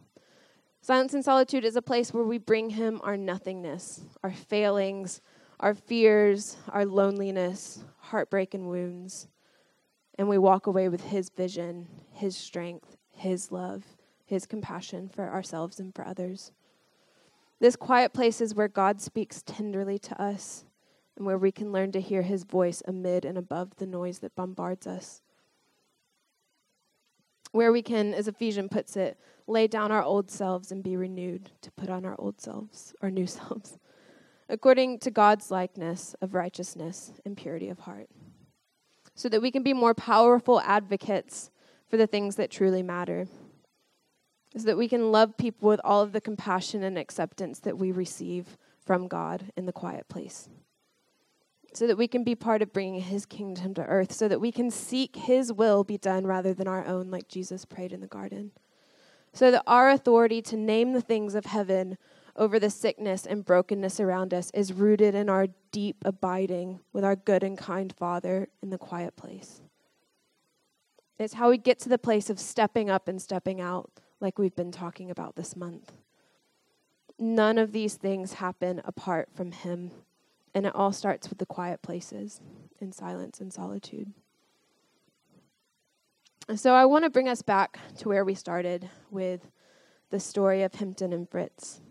Silence 0.81 1.13
and 1.13 1.23
solitude 1.23 1.63
is 1.63 1.75
a 1.75 1.81
place 1.83 2.11
where 2.11 2.23
we 2.23 2.39
bring 2.39 2.71
Him 2.71 2.99
our 3.03 3.15
nothingness, 3.15 4.01
our 4.23 4.31
failings, 4.31 5.21
our 5.61 5.75
fears, 5.75 6.57
our 6.69 6.85
loneliness, 6.85 7.83
heartbreak, 7.99 8.53
and 8.53 8.67
wounds. 8.67 9.27
And 10.17 10.27
we 10.27 10.37
walk 10.37 10.67
away 10.67 10.89
with 10.89 11.01
His 11.01 11.29
vision, 11.29 11.87
His 12.11 12.35
strength, 12.35 12.97
His 13.11 13.51
love, 13.51 13.83
His 14.25 14.45
compassion 14.45 15.07
for 15.07 15.29
ourselves 15.29 15.79
and 15.79 15.93
for 15.95 16.05
others. 16.05 16.51
This 17.59 17.75
quiet 17.75 18.11
place 18.11 18.41
is 18.41 18.55
where 18.55 18.67
God 18.67 18.99
speaks 18.99 19.43
tenderly 19.45 19.99
to 19.99 20.19
us 20.19 20.65
and 21.15 21.27
where 21.27 21.37
we 21.37 21.51
can 21.51 21.71
learn 21.71 21.91
to 21.91 22.01
hear 22.01 22.23
His 22.23 22.43
voice 22.43 22.81
amid 22.87 23.23
and 23.23 23.37
above 23.37 23.75
the 23.77 23.85
noise 23.85 24.19
that 24.19 24.35
bombards 24.35 24.87
us. 24.87 25.21
Where 27.51 27.71
we 27.71 27.83
can, 27.83 28.15
as 28.15 28.27
Ephesians 28.27 28.69
puts 28.71 28.95
it, 28.95 29.19
lay 29.45 29.67
down 29.67 29.91
our 29.91 30.01
old 30.01 30.31
selves 30.31 30.71
and 30.71 30.81
be 30.81 30.97
renewed 30.97 31.51
to 31.61 31.71
put 31.71 31.89
on 31.89 32.05
our 32.05 32.15
old 32.17 32.41
selves, 32.41 32.95
our 33.01 33.11
new 33.11 33.27
selves, 33.27 33.77
according 34.51 34.99
to 34.99 35.09
God's 35.09 35.49
likeness 35.49 36.13
of 36.21 36.35
righteousness 36.35 37.13
and 37.25 37.35
purity 37.35 37.69
of 37.69 37.79
heart 37.79 38.09
so 39.15 39.29
that 39.29 39.41
we 39.41 39.49
can 39.49 39.63
be 39.63 39.73
more 39.73 39.93
powerful 39.93 40.59
advocates 40.61 41.49
for 41.89 41.97
the 41.97 42.07
things 42.07 42.35
that 42.35 42.51
truly 42.51 42.83
matter. 42.83 43.27
So 44.57 44.65
that 44.65 44.77
we 44.77 44.89
can 44.89 45.11
love 45.11 45.37
people 45.37 45.69
with 45.69 45.79
all 45.83 46.01
of 46.01 46.11
the 46.11 46.19
compassion 46.19 46.83
and 46.83 46.97
acceptance 46.97 47.59
that 47.59 47.77
we 47.77 47.91
receive 47.91 48.57
from 48.85 49.07
God 49.07 49.51
in 49.55 49.65
the 49.65 49.71
quiet 49.71 50.09
place. 50.09 50.49
So 51.73 51.87
that 51.87 51.97
we 51.97 52.07
can 52.07 52.25
be 52.25 52.35
part 52.35 52.61
of 52.61 52.73
bringing 52.73 52.99
His 52.99 53.25
kingdom 53.25 53.73
to 53.75 53.85
earth, 53.85 54.11
so 54.11 54.27
that 54.27 54.41
we 54.41 54.51
can 54.51 54.69
seek 54.69 55.15
His 55.15 55.53
will 55.53 55.85
be 55.85 55.97
done 55.97 56.27
rather 56.27 56.53
than 56.53 56.67
our 56.67 56.85
own, 56.85 57.09
like 57.09 57.29
Jesus 57.29 57.63
prayed 57.63 57.93
in 57.93 58.01
the 58.01 58.07
garden. 58.07 58.51
So 59.31 59.51
that 59.51 59.63
our 59.65 59.89
authority 59.89 60.41
to 60.41 60.57
name 60.57 60.91
the 60.91 60.99
things 60.99 61.33
of 61.33 61.45
heaven 61.45 61.97
over 62.35 62.59
the 62.59 62.69
sickness 62.69 63.25
and 63.25 63.45
brokenness 63.45 63.99
around 63.99 64.33
us 64.33 64.51
is 64.53 64.73
rooted 64.73 65.15
in 65.15 65.29
our 65.29 65.47
deep 65.71 65.97
abiding 66.05 66.79
with 66.93 67.03
our 67.03 67.15
good 67.15 67.43
and 67.43 67.57
kind 67.57 67.93
Father 67.97 68.47
in 68.61 68.69
the 68.69 68.77
quiet 68.77 69.15
place. 69.15 69.61
It's 71.19 71.35
how 71.35 71.49
we 71.49 71.57
get 71.57 71.79
to 71.79 71.89
the 71.89 71.97
place 71.97 72.29
of 72.29 72.39
stepping 72.39 72.89
up 72.89 73.07
and 73.07 73.21
stepping 73.21 73.61
out, 73.61 73.91
like 74.19 74.39
we've 74.39 74.55
been 74.55 74.71
talking 74.71 75.11
about 75.11 75.35
this 75.35 75.55
month. 75.55 75.91
None 77.19 77.59
of 77.59 77.71
these 77.71 77.95
things 77.95 78.33
happen 78.33 78.81
apart 78.85 79.29
from 79.35 79.51
Him, 79.51 79.91
and 80.55 80.65
it 80.65 80.73
all 80.73 80.91
starts 80.91 81.29
with 81.29 81.37
the 81.37 81.45
quiet 81.45 81.83
places 81.83 82.41
in 82.79 82.91
silence 82.91 83.39
and 83.39 83.53
solitude. 83.53 84.11
So 86.55 86.73
I 86.73 86.85
want 86.85 87.05
to 87.05 87.09
bring 87.11 87.29
us 87.29 87.43
back 87.43 87.77
to 87.99 88.09
where 88.09 88.25
we 88.25 88.33
started 88.33 88.89
with 89.11 89.51
the 90.09 90.19
story 90.19 90.63
of 90.63 90.73
Hempton 90.73 91.13
and 91.13 91.29
Fritz. 91.29 91.81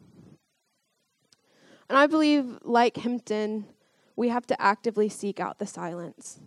And 1.90 1.98
I 1.98 2.06
believe, 2.06 2.60
like 2.62 2.98
Hempton, 2.98 3.66
we 4.14 4.28
have 4.28 4.46
to 4.46 4.62
actively 4.62 5.08
seek 5.08 5.40
out 5.40 5.58
the 5.58 5.66
silence. 5.66 6.38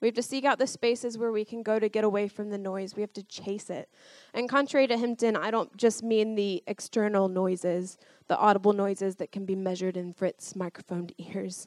We 0.00 0.06
have 0.06 0.14
to 0.14 0.22
seek 0.22 0.44
out 0.44 0.60
the 0.60 0.68
spaces 0.68 1.18
where 1.18 1.32
we 1.32 1.44
can 1.44 1.64
go 1.64 1.80
to 1.80 1.88
get 1.88 2.04
away 2.04 2.28
from 2.28 2.50
the 2.50 2.56
noise. 2.56 2.94
We 2.94 3.02
have 3.02 3.12
to 3.14 3.24
chase 3.24 3.68
it. 3.68 3.88
And 4.32 4.48
contrary 4.48 4.86
to 4.86 4.96
Hempton, 4.96 5.34
I 5.34 5.50
don't 5.50 5.76
just 5.76 6.04
mean 6.04 6.36
the 6.36 6.62
external 6.68 7.28
noises, 7.28 7.98
the 8.28 8.38
audible 8.38 8.72
noises 8.72 9.16
that 9.16 9.32
can 9.32 9.44
be 9.44 9.56
measured 9.56 9.96
in 9.96 10.12
Fritz's 10.12 10.54
microphoned 10.54 11.12
ears. 11.18 11.66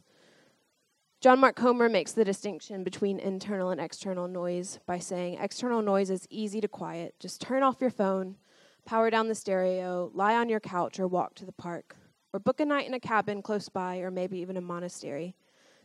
John 1.19 1.41
Mark 1.41 1.57
Comer 1.57 1.89
makes 1.89 2.13
the 2.13 2.23
distinction 2.23 2.85
between 2.85 3.19
internal 3.19 3.69
and 3.69 3.81
external 3.81 4.29
noise 4.29 4.79
by 4.85 4.99
saying 4.99 5.39
external 5.41 5.81
noise 5.81 6.09
is 6.09 6.25
easy 6.29 6.61
to 6.61 6.69
quiet. 6.69 7.15
Just 7.19 7.41
turn 7.41 7.63
off 7.63 7.81
your 7.81 7.89
phone, 7.89 8.37
power 8.85 9.09
down 9.09 9.27
the 9.27 9.35
stereo, 9.35 10.09
lie 10.13 10.35
on 10.35 10.47
your 10.47 10.61
couch, 10.61 11.01
or 11.01 11.07
walk 11.07 11.35
to 11.35 11.45
the 11.45 11.51
park 11.51 11.97
or 12.33 12.39
book 12.39 12.59
a 12.59 12.65
night 12.65 12.87
in 12.87 12.93
a 12.93 12.99
cabin 12.99 13.41
close 13.41 13.69
by, 13.69 13.97
or 13.97 14.11
maybe 14.11 14.37
even 14.39 14.57
a 14.57 14.61
monastery. 14.61 15.35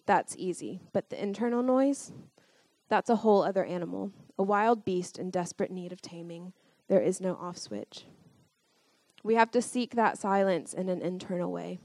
That's 0.06 0.36
easy. 0.36 0.80
But 0.92 1.10
the 1.10 1.22
internal 1.22 1.62
noise, 1.62 2.12
that's 2.88 3.10
a 3.10 3.16
whole 3.16 3.42
other 3.42 3.64
animal, 3.64 4.12
a 4.38 4.42
wild 4.42 4.84
beast 4.84 5.18
in 5.18 5.30
desperate 5.30 5.70
need 5.70 5.92
of 5.92 6.02
taming. 6.02 6.52
There 6.88 7.00
is 7.00 7.20
no 7.20 7.34
off 7.34 7.56
switch. 7.56 8.04
We 9.22 9.36
have 9.36 9.50
to 9.52 9.62
seek 9.62 9.94
that 9.94 10.18
silence 10.18 10.74
in 10.74 10.90
an 10.90 11.00
internal 11.00 11.50
way. 11.50 11.78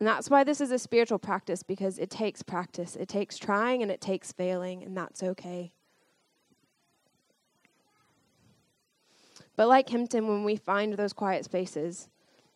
And 0.00 0.08
that's 0.08 0.28
why 0.28 0.42
this 0.42 0.60
is 0.60 0.72
a 0.72 0.78
spiritual 0.78 1.20
practice 1.20 1.62
because 1.62 1.98
it 1.98 2.10
takes 2.10 2.42
practice. 2.42 2.96
It 2.96 3.08
takes 3.08 3.38
trying 3.38 3.82
and 3.82 3.90
it 3.90 4.00
takes 4.00 4.32
failing, 4.32 4.82
and 4.82 4.96
that's 4.96 5.22
okay. 5.22 5.72
But 9.56 9.68
like 9.68 9.88
Hempton, 9.88 10.26
when 10.26 10.42
we 10.42 10.56
find 10.56 10.94
those 10.94 11.12
quiet 11.12 11.44
spaces, 11.44 12.08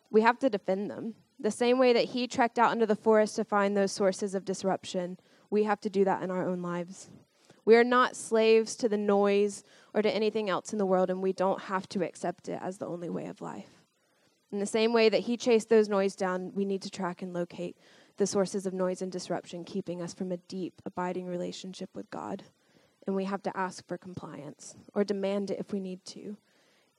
we 0.09 0.21
have 0.21 0.39
to 0.39 0.49
defend 0.49 0.89
them. 0.89 1.15
The 1.39 1.51
same 1.51 1.77
way 1.79 1.93
that 1.93 2.05
he 2.05 2.27
trekked 2.27 2.59
out 2.59 2.73
into 2.73 2.85
the 2.85 2.95
forest 2.95 3.35
to 3.37 3.43
find 3.43 3.75
those 3.75 3.91
sources 3.91 4.35
of 4.35 4.45
disruption, 4.45 5.17
we 5.49 5.63
have 5.63 5.79
to 5.81 5.89
do 5.89 6.03
that 6.03 6.21
in 6.21 6.31
our 6.31 6.45
own 6.45 6.61
lives. 6.61 7.09
We 7.65 7.75
are 7.75 7.83
not 7.83 8.15
slaves 8.15 8.75
to 8.77 8.89
the 8.89 8.97
noise 8.97 9.63
or 9.93 10.01
to 10.01 10.13
anything 10.13 10.49
else 10.49 10.73
in 10.73 10.79
the 10.79 10.85
world, 10.85 11.09
and 11.09 11.21
we 11.21 11.33
don't 11.33 11.61
have 11.61 11.87
to 11.89 12.03
accept 12.03 12.49
it 12.49 12.59
as 12.61 12.77
the 12.77 12.87
only 12.87 13.09
way 13.09 13.27
of 13.27 13.41
life. 13.41 13.69
In 14.51 14.59
the 14.59 14.65
same 14.65 14.93
way 14.93 15.09
that 15.09 15.21
he 15.21 15.37
chased 15.37 15.69
those 15.69 15.87
noise 15.87 16.15
down, 16.15 16.51
we 16.55 16.65
need 16.65 16.81
to 16.81 16.89
track 16.89 17.21
and 17.21 17.33
locate 17.33 17.77
the 18.17 18.25
sources 18.27 18.65
of 18.65 18.73
noise 18.73 19.01
and 19.01 19.11
disruption, 19.11 19.63
keeping 19.63 20.01
us 20.01 20.13
from 20.13 20.31
a 20.31 20.37
deep, 20.37 20.81
abiding 20.85 21.27
relationship 21.27 21.89
with 21.93 22.09
God. 22.09 22.43
And 23.05 23.15
we 23.15 23.25
have 23.25 23.43
to 23.43 23.55
ask 23.55 23.87
for 23.87 23.97
compliance 23.97 24.75
or 24.93 25.03
demand 25.03 25.51
it 25.51 25.59
if 25.59 25.71
we 25.71 25.79
need 25.79 26.03
to 26.05 26.37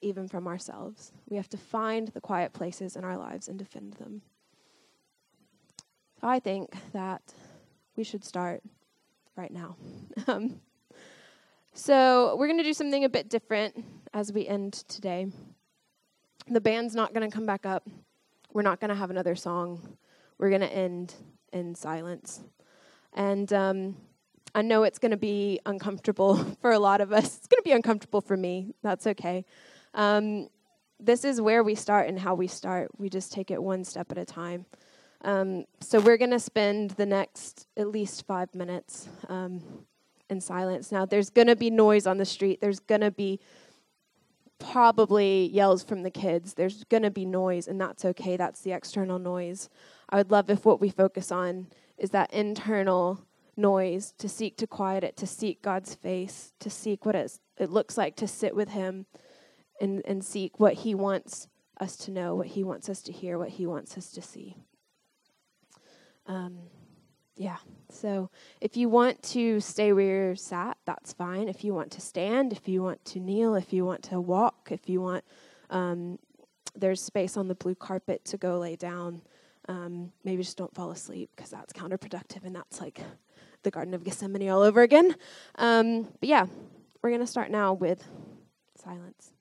even 0.00 0.28
from 0.28 0.46
ourselves. 0.46 1.12
We 1.28 1.36
have 1.36 1.48
to 1.50 1.56
find 1.56 2.08
the 2.08 2.20
quiet 2.20 2.52
places 2.52 2.96
in 2.96 3.04
our 3.04 3.16
lives 3.16 3.48
and 3.48 3.58
defend 3.58 3.94
them. 3.94 4.22
So 6.20 6.28
I 6.28 6.38
think 6.38 6.74
that 6.92 7.22
we 7.96 8.04
should 8.04 8.24
start 8.24 8.62
right 9.36 9.52
now. 9.52 9.76
um, 10.26 10.60
so 11.72 12.36
we're 12.36 12.46
going 12.46 12.58
to 12.58 12.64
do 12.64 12.74
something 12.74 13.04
a 13.04 13.08
bit 13.08 13.28
different 13.28 13.84
as 14.12 14.32
we 14.32 14.46
end 14.46 14.72
today. 14.88 15.28
The 16.48 16.60
band's 16.60 16.94
not 16.94 17.14
going 17.14 17.28
to 17.28 17.34
come 17.34 17.46
back 17.46 17.64
up. 17.64 17.88
We're 18.52 18.62
not 18.62 18.80
going 18.80 18.88
to 18.88 18.94
have 18.94 19.10
another 19.10 19.36
song. 19.36 19.96
We're 20.38 20.48
going 20.48 20.62
to 20.62 20.72
end 20.72 21.14
in 21.52 21.74
silence. 21.74 22.40
And 23.14 23.52
um, 23.52 23.96
I 24.54 24.62
know 24.62 24.82
it's 24.82 24.98
going 24.98 25.12
to 25.12 25.16
be 25.16 25.60
uncomfortable 25.64 26.36
for 26.60 26.72
a 26.72 26.78
lot 26.78 27.00
of 27.00 27.12
us. 27.12 27.36
It's 27.36 27.46
going 27.46 27.60
to 27.60 27.64
be 27.64 27.72
uncomfortable 27.72 28.20
for 28.20 28.36
me. 28.36 28.74
That's 28.82 29.06
okay. 29.06 29.44
Um, 29.94 30.48
this 30.98 31.24
is 31.24 31.40
where 31.40 31.62
we 31.62 31.74
start 31.74 32.08
and 32.08 32.18
how 32.18 32.34
we 32.34 32.46
start. 32.46 32.90
We 32.98 33.08
just 33.08 33.32
take 33.32 33.50
it 33.50 33.62
one 33.62 33.84
step 33.84 34.10
at 34.10 34.18
a 34.18 34.24
time. 34.24 34.66
Um, 35.22 35.64
so 35.80 36.00
we're 36.00 36.16
going 36.16 36.30
to 36.30 36.40
spend 36.40 36.92
the 36.92 37.06
next 37.06 37.66
at 37.76 37.88
least 37.88 38.26
five 38.26 38.54
minutes 38.54 39.08
um, 39.28 39.62
in 40.28 40.40
silence. 40.40 40.92
Now, 40.92 41.04
there's 41.04 41.30
going 41.30 41.48
to 41.48 41.56
be 41.56 41.70
noise 41.70 42.06
on 42.06 42.18
the 42.18 42.24
street. 42.24 42.60
There's 42.60 42.80
going 42.80 43.02
to 43.02 43.10
be 43.10 43.40
probably 44.58 45.50
yells 45.52 45.82
from 45.82 46.02
the 46.02 46.10
kids. 46.10 46.54
There's 46.54 46.84
going 46.84 47.02
to 47.02 47.10
be 47.10 47.24
noise, 47.24 47.66
and 47.66 47.80
that's 47.80 48.04
okay. 48.04 48.36
That's 48.36 48.60
the 48.60 48.72
external 48.72 49.18
noise. 49.18 49.68
I 50.08 50.16
would 50.16 50.30
love 50.30 50.50
if 50.50 50.64
what 50.64 50.80
we 50.80 50.90
focus 50.90 51.32
on 51.32 51.68
is 51.98 52.10
that 52.10 52.32
internal 52.32 53.24
noise 53.56 54.14
to 54.18 54.28
seek 54.28 54.56
to 54.58 54.66
quiet 54.66 55.04
it, 55.04 55.16
to 55.18 55.26
seek 55.26 55.60
God's 55.62 55.94
face, 55.94 56.52
to 56.60 56.70
seek 56.70 57.04
what 57.04 57.14
it 57.14 57.38
looks 57.70 57.98
like 57.98 58.16
to 58.16 58.28
sit 58.28 58.54
with 58.54 58.70
Him 58.70 59.06
and, 59.80 60.02
and 60.04 60.24
seek 60.24 60.60
what 60.60 60.74
He 60.74 60.94
wants 60.94 61.48
us 61.80 61.96
to 61.96 62.10
know, 62.10 62.34
what 62.34 62.48
He 62.48 62.62
wants 62.62 62.88
us 62.88 63.02
to 63.02 63.12
hear, 63.12 63.38
what 63.38 63.50
He 63.50 63.66
wants 63.66 63.96
us 63.96 64.10
to 64.12 64.22
see. 64.22 64.56
Um, 66.26 66.58
yeah, 67.36 67.56
so 67.88 68.30
if 68.60 68.76
you 68.76 68.88
want 68.88 69.22
to 69.22 69.60
stay 69.60 69.92
where 69.92 70.04
you're 70.04 70.36
sat, 70.36 70.76
that's 70.84 71.12
fine. 71.14 71.48
If 71.48 71.64
you 71.64 71.72
want 71.72 71.90
to 71.92 72.00
stand, 72.00 72.52
if 72.52 72.68
you 72.68 72.82
want 72.82 73.02
to 73.06 73.18
kneel, 73.18 73.54
if 73.54 73.72
you 73.72 73.86
want 73.86 74.02
to 74.04 74.20
walk, 74.20 74.68
if 74.70 74.88
you 74.88 75.00
want, 75.00 75.24
um, 75.70 76.18
there's 76.76 77.00
space 77.00 77.36
on 77.36 77.48
the 77.48 77.54
blue 77.54 77.74
carpet 77.74 78.24
to 78.26 78.36
go 78.36 78.58
lay 78.58 78.76
down. 78.76 79.22
Um, 79.68 80.12
maybe 80.22 80.42
just 80.42 80.58
don't 80.58 80.74
fall 80.74 80.90
asleep 80.90 81.30
because 81.34 81.50
that's 81.50 81.72
counterproductive 81.72 82.44
and 82.44 82.54
that's 82.54 82.80
like 82.80 83.00
the 83.62 83.70
Garden 83.70 83.94
of 83.94 84.04
Gethsemane 84.04 84.50
all 84.50 84.62
over 84.62 84.82
again. 84.82 85.14
Um, 85.56 86.08
but 86.20 86.28
yeah, 86.28 86.46
we're 87.02 87.10
going 87.10 87.20
to 87.20 87.26
start 87.26 87.50
now 87.50 87.72
with 87.72 88.06
silence. 88.76 89.32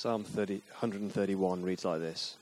Psalm 0.00 0.22
30, 0.22 0.62
131 0.78 1.64
reads 1.64 1.84
like 1.84 1.98
this 1.98 2.36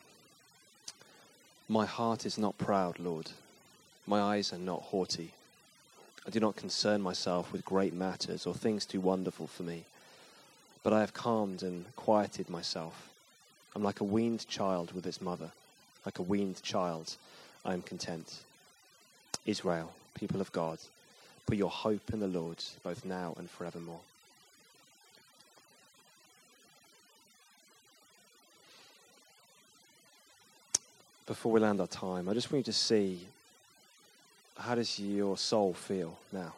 My 1.70 1.86
heart 1.86 2.26
is 2.26 2.36
not 2.36 2.58
proud, 2.58 2.98
Lord. 2.98 3.30
My 4.06 4.20
eyes 4.20 4.52
are 4.52 4.58
not 4.58 4.82
haughty. 4.82 5.30
I 6.26 6.28
do 6.28 6.38
not 6.38 6.56
concern 6.56 7.00
myself 7.00 7.50
with 7.54 7.64
great 7.64 7.94
matters 7.94 8.46
or 8.46 8.52
things 8.52 8.84
too 8.84 9.00
wonderful 9.00 9.46
for 9.46 9.62
me, 9.62 9.84
but 10.82 10.92
I 10.92 11.00
have 11.00 11.14
calmed 11.14 11.62
and 11.62 11.86
quieted 11.96 12.50
myself. 12.50 13.08
I'm 13.74 13.82
like 13.82 14.00
a 14.00 14.04
weaned 14.04 14.46
child 14.46 14.92
with 14.92 15.06
its 15.06 15.22
mother. 15.22 15.50
Like 16.04 16.18
a 16.18 16.28
weaned 16.30 16.62
child, 16.62 17.16
I 17.64 17.72
am 17.72 17.80
content. 17.80 18.40
Israel, 19.46 19.94
people 20.12 20.42
of 20.42 20.52
God, 20.52 20.78
put 21.46 21.56
your 21.56 21.70
hope 21.70 22.12
in 22.12 22.20
the 22.20 22.28
Lord, 22.28 22.62
both 22.82 23.06
now 23.06 23.34
and 23.38 23.48
forevermore. 23.48 24.00
Before 31.26 31.50
we 31.50 31.60
land 31.60 31.80
our 31.80 31.86
time, 31.88 32.28
I 32.28 32.34
just 32.34 32.52
want 32.52 32.66
you 32.66 32.72
to 32.72 32.78
see 32.78 33.20
how 34.56 34.74
does 34.74 34.98
your 34.98 35.36
soul 35.36 35.74
feel 35.74 36.16
now? 36.32 36.54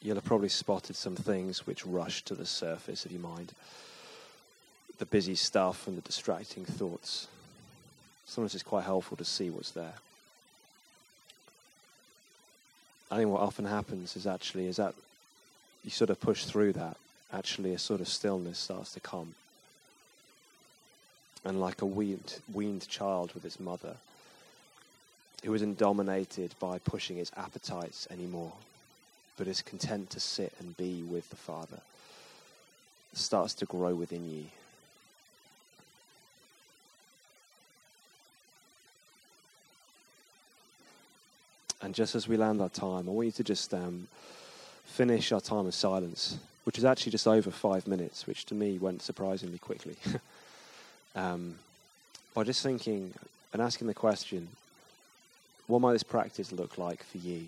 You'll 0.00 0.16
have 0.16 0.24
probably 0.24 0.48
spotted 0.48 0.96
some 0.96 1.14
things 1.14 1.66
which 1.66 1.86
rush 1.86 2.22
to 2.24 2.34
the 2.34 2.46
surface 2.46 3.04
of 3.04 3.12
your 3.12 3.20
mind. 3.20 3.52
The 4.98 5.06
busy 5.06 5.36
stuff 5.36 5.86
and 5.86 5.96
the 5.96 6.00
distracting 6.00 6.64
thoughts. 6.64 7.28
Sometimes 8.26 8.54
it's 8.54 8.64
quite 8.64 8.84
helpful 8.84 9.16
to 9.18 9.24
see 9.24 9.50
what's 9.50 9.70
there. 9.70 9.94
I 13.10 13.18
think 13.18 13.30
what 13.30 13.42
often 13.42 13.66
happens 13.66 14.16
is 14.16 14.26
actually 14.26 14.66
is 14.66 14.76
that 14.76 14.94
you 15.84 15.90
sort 15.90 16.10
of 16.10 16.18
push 16.18 16.44
through 16.44 16.72
that. 16.72 16.96
Actually, 17.32 17.74
a 17.74 17.78
sort 17.78 18.00
of 18.00 18.08
stillness 18.08 18.58
starts 18.58 18.94
to 18.94 19.00
come 19.00 19.34
and 21.44 21.60
like 21.60 21.82
a 21.82 21.86
weaned, 21.86 22.40
weaned 22.52 22.88
child 22.88 23.32
with 23.34 23.44
its 23.44 23.58
mother, 23.58 23.96
who 25.44 25.54
isn't 25.54 25.78
dominated 25.78 26.54
by 26.60 26.78
pushing 26.78 27.18
its 27.18 27.32
appetites 27.36 28.06
anymore, 28.10 28.52
but 29.36 29.48
is 29.48 29.62
content 29.62 30.10
to 30.10 30.20
sit 30.20 30.52
and 30.60 30.76
be 30.76 31.02
with 31.02 31.28
the 31.30 31.36
Father, 31.36 31.80
starts 33.12 33.54
to 33.54 33.66
grow 33.66 33.94
within 33.94 34.30
you. 34.30 34.44
And 41.82 41.96
just 41.96 42.14
as 42.14 42.28
we 42.28 42.36
land 42.36 42.62
our 42.62 42.68
time, 42.68 43.08
I 43.08 43.12
want 43.12 43.26
you 43.26 43.32
to 43.32 43.44
just 43.44 43.74
um, 43.74 44.06
finish 44.84 45.32
our 45.32 45.40
time 45.40 45.66
of 45.66 45.74
silence, 45.74 46.38
which 46.62 46.78
is 46.78 46.84
actually 46.84 47.10
just 47.10 47.26
over 47.26 47.50
five 47.50 47.88
minutes, 47.88 48.24
which 48.28 48.46
to 48.46 48.54
me 48.54 48.78
went 48.78 49.02
surprisingly 49.02 49.58
quickly. 49.58 49.96
um, 51.14 51.56
by 52.34 52.44
just 52.44 52.62
thinking 52.62 53.12
and 53.52 53.60
asking 53.60 53.86
the 53.86 53.94
question 53.94 54.48
what 55.66 55.80
might 55.80 55.92
this 55.92 56.02
practice 56.02 56.52
look 56.52 56.76
like 56.76 57.02
for 57.02 57.18
you 57.18 57.46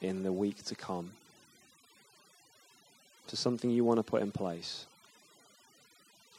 in 0.00 0.22
the 0.22 0.32
week 0.32 0.64
to 0.64 0.74
come? 0.74 1.10
To 3.28 3.36
something 3.36 3.70
you 3.70 3.84
want 3.84 3.98
to 3.98 4.02
put 4.02 4.20
in 4.20 4.30
place 4.30 4.84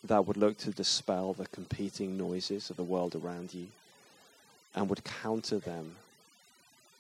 that 0.04 0.28
would 0.28 0.38
look 0.38 0.58
to 0.60 0.72
dispel 0.72 1.34
the 1.34 1.48
competing 1.48 2.18
noises 2.18 2.70
of 2.70 2.76
the 2.76 2.84
world 2.84 3.16
around 3.16 3.54
you 3.54 3.68
and 4.76 4.90
would 4.90 5.04
counter 5.04 5.60
them 5.60 5.96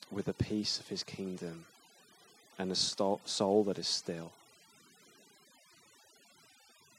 with 0.09 0.25
the 0.25 0.33
peace 0.33 0.79
of 0.79 0.87
his 0.87 1.03
kingdom 1.03 1.65
and 2.57 2.71
a 2.71 2.75
soul 2.75 3.63
that 3.65 3.77
is 3.77 3.87
still. 3.87 4.31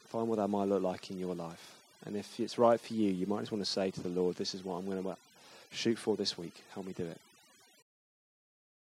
Find 0.08 0.28
what 0.28 0.36
that 0.36 0.48
might 0.48 0.68
look 0.68 0.82
like 0.82 1.10
in 1.10 1.18
your 1.18 1.34
life. 1.34 1.74
And 2.06 2.16
if 2.16 2.38
it's 2.38 2.58
right 2.58 2.80
for 2.80 2.94
you, 2.94 3.10
you 3.10 3.26
might 3.26 3.40
just 3.40 3.52
want 3.52 3.64
to 3.64 3.70
say 3.70 3.90
to 3.90 4.00
the 4.00 4.08
Lord, 4.08 4.36
This 4.36 4.54
is 4.54 4.64
what 4.64 4.76
I'm 4.76 4.86
going 4.86 5.02
to 5.02 5.08
uh, 5.10 5.14
shoot 5.70 5.98
for 5.98 6.16
this 6.16 6.36
week. 6.36 6.54
Help 6.74 6.86
me 6.86 6.92
do 6.92 7.04
it. 7.04 7.20